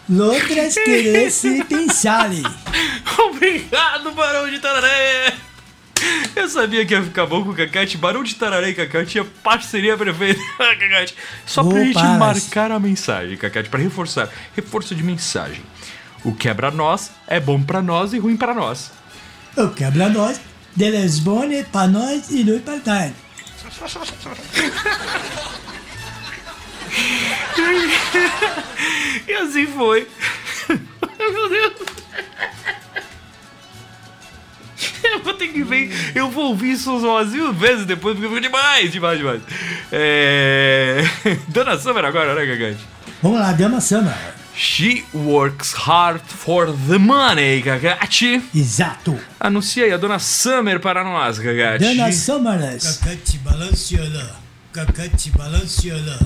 Outras 0.08 0.74
querer 0.74 1.30
se 1.30 1.64
pensarem. 1.64 2.42
Obrigado, 3.18 4.12
Barão 4.12 4.48
de 4.50 4.58
Tararé! 4.58 5.34
Eu 6.36 6.48
sabia 6.48 6.84
que 6.84 6.92
ia 6.92 7.02
ficar 7.02 7.24
bom 7.26 7.42
com 7.42 7.50
o 7.50 7.54
Cacate. 7.54 7.96
Barão 7.96 8.22
de 8.22 8.34
Tararé 8.34 8.68
e 8.70 8.74
Cacate 8.74 9.18
é 9.18 9.24
parceria 9.42 9.96
perfeita, 9.96 10.40
Cacate. 10.58 11.14
Só 11.46 11.62
pra 11.64 11.72
Opa, 11.78 11.84
gente 11.84 11.94
mas- 11.96 12.18
marcar 12.18 12.70
a 12.70 12.78
mensagem, 12.78 13.36
Cacate, 13.36 13.68
pra 13.70 13.80
reforçar. 13.80 14.28
Reforço 14.54 14.94
de 14.94 15.02
mensagem. 15.02 15.62
O 16.22 16.34
quebra-nós 16.34 17.10
é 17.26 17.40
bom 17.40 17.60
pra 17.62 17.80
nós 17.82 18.12
e 18.12 18.18
ruim 18.18 18.36
pra 18.36 18.52
nós. 18.54 18.90
O 19.56 19.68
quebra 19.68 20.08
delas 20.74 21.18
boas 21.18 21.66
para 21.66 21.88
nós 21.88 22.30
e 22.30 22.44
para 22.60 22.80
nós. 22.84 23.12
E 29.26 29.32
assim 29.34 29.66
foi. 29.66 30.06
Meu 31.18 31.48
Deus. 31.48 31.74
Eu 35.02 35.22
vou 35.22 35.34
ter 35.34 35.48
que 35.48 35.62
ver. 35.62 35.92
Eu 36.14 36.30
vou 36.30 36.48
ouvir 36.48 36.72
isso 36.72 36.94
umas 36.96 37.28
mil 37.28 37.52
vezes 37.52 37.86
depois, 37.86 38.14
porque 38.14 38.28
ficou 38.28 38.40
demais, 38.40 38.90
demais, 38.90 39.18
demais. 39.18 39.42
É... 39.92 41.02
Dona 41.48 41.78
Summer 41.78 42.04
agora, 42.04 42.34
né, 42.34 42.46
Cacate? 42.46 42.84
Vamos 43.22 43.38
lá, 43.38 43.52
Dama 43.52 43.80
Sama. 43.80 44.14
She 44.56 45.04
works 45.12 45.72
hard 45.72 46.20
for 46.20 46.70
the 46.70 46.98
money, 46.98 47.60
Cacate. 47.60 48.40
Exato. 48.54 49.18
Anuncia 49.40 49.84
aí 49.84 49.92
a 49.92 49.96
Dona 49.96 50.18
Summer 50.20 50.78
para 50.78 51.02
nós, 51.02 51.38
Cacate. 51.38 51.84
Dana 51.84 52.12
Samaras. 52.12 52.98
Cacate 52.98 53.38
balanciola. 53.38 54.36
Cacate 54.72 55.30
balanciola. 55.30 56.18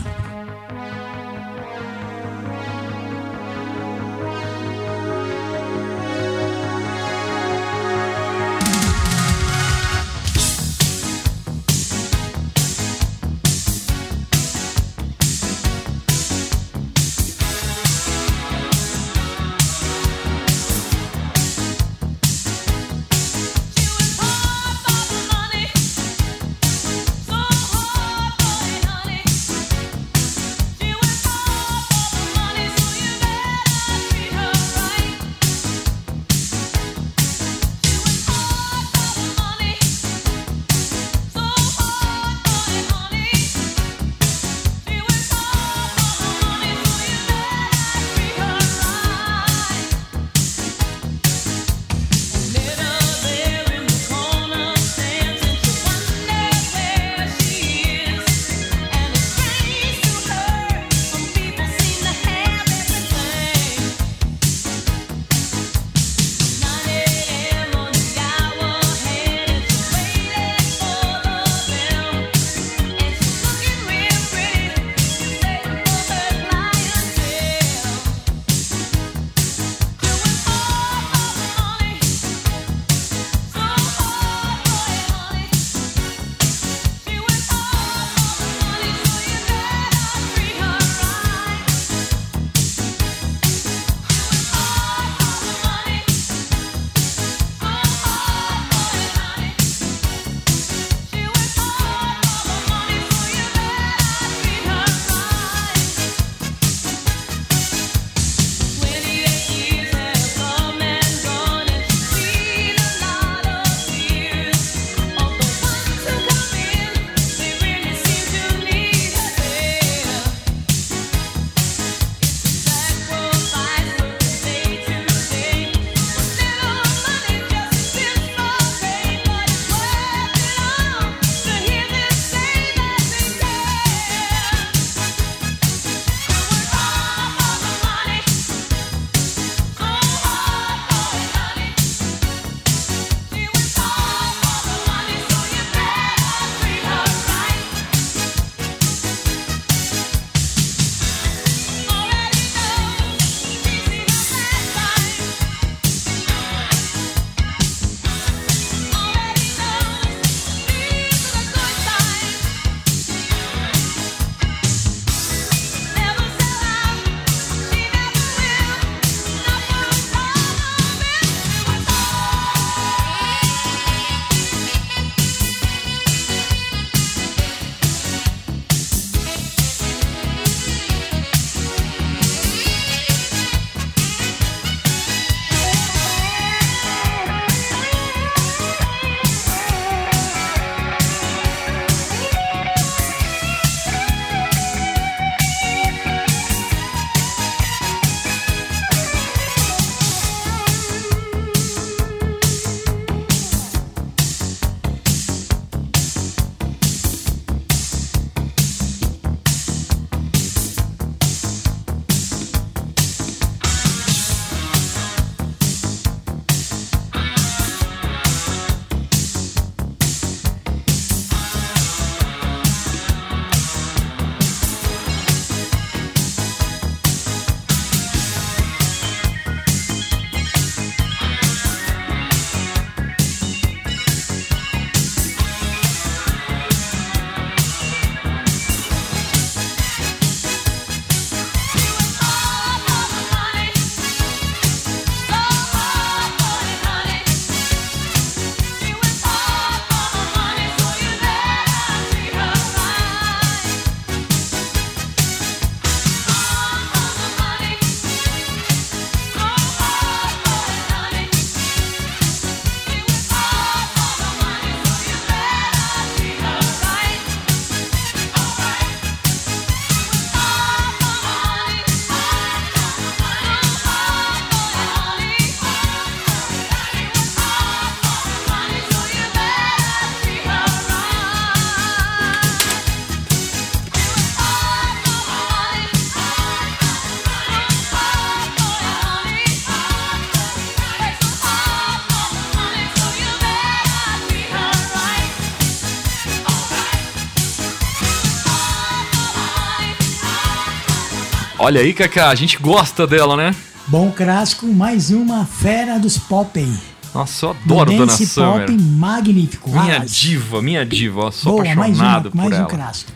Olha 301.68 301.82
aí, 301.82 301.92
Kaká, 301.92 302.30
a 302.30 302.34
gente 302.34 302.56
gosta 302.56 303.06
dela, 303.06 303.36
né? 303.36 303.54
Bom 303.88 304.10
clássico, 304.10 304.66
mais 304.66 305.10
uma 305.10 305.44
fera 305.44 305.98
dos 305.98 306.16
pop. 306.16 306.66
Nossa, 307.14 307.44
eu 307.44 307.50
adoro 307.50 307.90
Do 307.90 307.96
Dona 307.98 308.06
dance 308.06 308.24
Summer. 308.26 308.66
pop 308.66 308.72
magnífico. 308.82 309.70
Minha 309.70 309.98
diva, 309.98 310.62
minha 310.62 310.86
diva, 310.86 311.26
ó, 311.26 311.30
sou 311.30 311.60
Boa, 311.60 311.74
mais, 311.74 311.76
uma, 311.76 311.84
apaixonado 311.84 312.30
mais 312.32 312.48
por 312.48 312.54
um 312.54 312.58
ela. 312.60 312.68
clássico. 312.70 313.12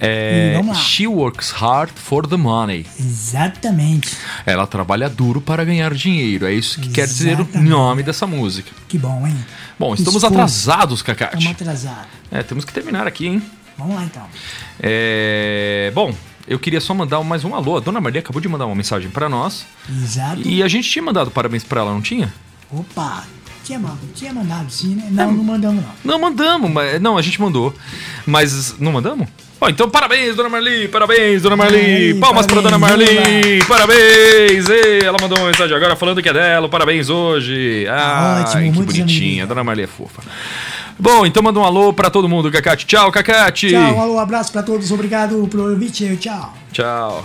É. 0.00 0.58
She 0.74 1.06
works 1.06 1.50
hard 1.50 1.90
for 1.94 2.26
the 2.26 2.38
money. 2.38 2.86
Exatamente. 2.98 4.10
Ela 4.46 4.66
trabalha 4.66 5.10
duro 5.10 5.42
para 5.42 5.62
ganhar 5.62 5.92
dinheiro. 5.92 6.46
É 6.46 6.54
isso 6.54 6.80
que 6.80 6.88
quer 6.88 7.06
dizer 7.06 7.38
o 7.38 7.42
Exatamente. 7.42 7.68
nome 7.68 8.02
dessa 8.02 8.26
música. 8.26 8.72
Que 8.88 8.96
bom, 8.96 9.26
hein? 9.26 9.36
Bom, 9.78 9.92
estamos 9.92 10.14
Esforço. 10.22 10.34
atrasados, 10.34 11.02
Cacate. 11.02 11.36
Estamos 11.36 11.60
atrasados. 11.60 12.06
É, 12.30 12.42
temos 12.42 12.64
que 12.64 12.72
terminar 12.72 13.06
aqui, 13.06 13.26
hein? 13.26 13.42
Vamos 13.76 13.96
lá 13.96 14.02
então. 14.04 14.22
É, 14.80 15.92
Bom, 15.94 16.14
eu 16.46 16.58
queria 16.58 16.80
só 16.80 16.94
mandar 16.94 17.22
mais 17.22 17.44
um 17.44 17.54
alô. 17.54 17.76
A 17.76 17.80
dona 17.80 18.00
Maria 18.00 18.20
acabou 18.20 18.40
de 18.40 18.48
mandar 18.48 18.66
uma 18.66 18.74
mensagem 18.74 19.10
para 19.10 19.28
nós. 19.28 19.66
Exato. 19.88 20.42
E 20.46 20.62
a 20.62 20.68
gente 20.68 20.88
tinha 20.88 21.02
mandado 21.02 21.30
parabéns 21.30 21.64
para 21.64 21.80
ela, 21.80 21.92
não 21.92 22.00
tinha? 22.02 22.32
Opa, 22.72 23.24
tinha, 23.64 23.78
mandado- 23.78 23.98
tinha 24.14 24.32
mandado 24.32 24.70
sim, 24.70 24.94
né? 24.94 25.08
Não, 25.10 25.32
não 25.32 25.44
mandamos 25.44 25.82
não. 25.82 26.12
Não, 26.12 26.18
mandamos, 26.20 26.70
mas. 26.70 27.00
Não, 27.00 27.16
a 27.18 27.22
gente 27.22 27.40
mandou. 27.40 27.74
Mas 28.26 28.76
não 28.78 28.92
mandamos? 28.92 29.28
Bom, 29.58 29.68
então 29.70 29.88
parabéns, 29.88 30.36
dona 30.36 30.50
Marli, 30.50 30.86
parabéns, 30.88 31.40
dona 31.40 31.56
Marli. 31.56 31.78
Aí, 31.78 32.14
Palmas 32.20 32.44
para 32.46 32.60
dona 32.60 32.78
parabéns, 32.78 33.14
Marli, 33.14 33.64
parabéns. 33.66 34.68
Ei, 34.68 34.98
ela 35.02 35.16
mandou 35.18 35.38
uma 35.38 35.46
mensagem 35.46 35.74
agora 35.74 35.96
falando 35.96 36.22
que 36.22 36.28
é 36.28 36.32
dela, 36.32 36.68
parabéns 36.68 37.08
hoje. 37.08 37.86
Ah, 37.88 38.44
Ótimo, 38.46 38.72
que 38.72 38.78
bonitinha, 38.82 39.32
amigos. 39.44 39.48
dona 39.48 39.64
Marli 39.64 39.82
é 39.84 39.86
fofa. 39.86 40.20
Bom, 40.98 41.26
então 41.26 41.42
manda 41.42 41.58
um 41.58 41.64
alô 41.64 41.92
para 41.92 42.10
todo 42.10 42.28
mundo, 42.28 42.50
Cacate. 42.50 42.86
Tchau, 42.86 43.12
Cacate. 43.12 43.70
Tchau, 43.70 44.00
alô, 44.00 44.18
abraço 44.18 44.52
pra 44.52 44.62
todos. 44.62 44.90
Obrigado 44.90 45.46
pelo 45.48 45.64
convite. 45.74 46.16
Tchau. 46.16 46.54
Tchau. 46.72 47.24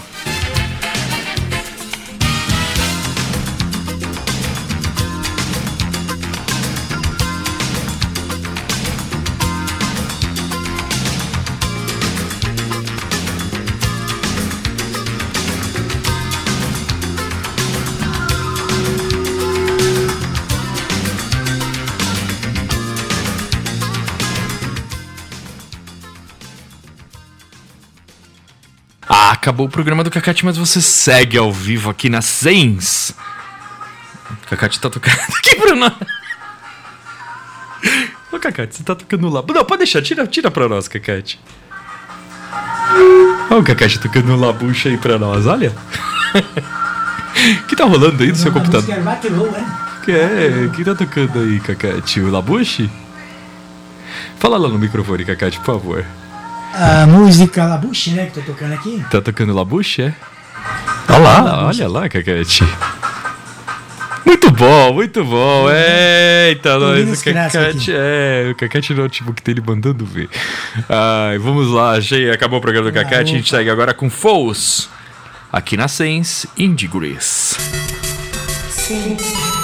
Acabou 29.41 29.65
o 29.65 29.69
programa 29.69 30.03
do 30.03 30.11
Cacate, 30.11 30.45
mas 30.45 30.55
você 30.55 30.79
segue 30.79 31.35
ao 31.35 31.51
vivo 31.51 31.89
aqui 31.89 32.09
na 32.09 32.21
Sens. 32.21 33.11
O 34.29 34.47
Cacate 34.47 34.79
tá 34.79 34.87
tocando 34.87 35.17
aqui 35.35 35.55
pra 35.55 35.75
nós. 35.75 35.93
Ô, 38.31 38.37
Cacate, 38.39 38.75
você 38.75 38.83
tá 38.83 38.93
tocando 38.93 39.27
lá. 39.29 39.41
Não, 39.41 39.65
pode 39.65 39.79
deixar, 39.79 40.03
tira, 40.03 40.27
tira 40.27 40.51
pra 40.51 40.69
nós, 40.69 40.87
Cacate. 40.87 41.39
Olha 43.49 43.59
o 43.59 43.63
Cacate 43.63 43.99
tocando 43.99 44.31
um 44.31 44.39
labucha 44.39 44.89
aí 44.89 44.97
pra 44.97 45.17
nós, 45.17 45.47
olha. 45.47 45.73
O 47.63 47.65
que 47.65 47.75
tá 47.75 47.85
rolando 47.85 48.21
aí 48.21 48.29
no 48.29 48.35
seu 48.35 48.51
computador? 48.51 48.87
é 48.93 48.99
né? 48.99 49.77
Que 50.05 50.11
é? 50.11 50.69
Quem 50.75 50.85
tá 50.85 50.93
tocando 50.93 51.39
aí, 51.39 51.59
Cacate? 51.59 52.19
O 52.21 52.29
Labuche? 52.29 52.89
Fala 54.37 54.57
lá 54.57 54.69
no 54.69 54.77
microfone, 54.77 55.25
Cacate, 55.25 55.57
por 55.59 55.65
favor. 55.65 56.05
A 56.73 57.05
música 57.05 57.65
Labuche, 57.65 58.11
né, 58.11 58.27
que 58.27 58.33
tô 58.33 58.41
tocando 58.41 58.73
aqui. 58.73 59.03
Tá 59.11 59.21
tocando 59.21 59.53
Labuche, 59.53 60.03
é? 60.03 60.13
Olha 61.09 61.19
lá, 61.19 61.67
olha 61.67 61.87
lá, 61.87 62.09
Cacate. 62.09 62.63
Muito 64.25 64.51
bom, 64.51 64.93
muito 64.93 65.25
bom. 65.25 65.67
Eita, 65.69 66.77
ouvindo 66.77 67.09
nós, 67.09 67.19
o 67.19 67.23
Cacate, 67.23 67.91
é, 67.93 68.49
o 68.51 68.55
Cacate 68.55 68.93
no 68.93 69.03
notebook 69.03 69.43
dele 69.43 69.61
mandando 69.65 70.05
ver. 70.05 70.29
Ai, 70.87 71.37
vamos 71.37 71.69
lá, 71.69 71.97
achei, 71.97 72.31
acabou 72.31 72.59
o 72.59 72.61
programa 72.61 72.89
do 72.89 72.93
Cacate, 72.93 73.33
a 73.33 73.37
gente 73.37 73.49
segue 73.49 73.69
agora 73.69 73.93
com 73.93 74.09
Fous, 74.09 74.89
aqui 75.51 75.75
na 75.75 75.87
Sense, 75.87 76.47
Indie 76.57 76.87
Grease. 76.87 77.55
Sense. 78.69 79.60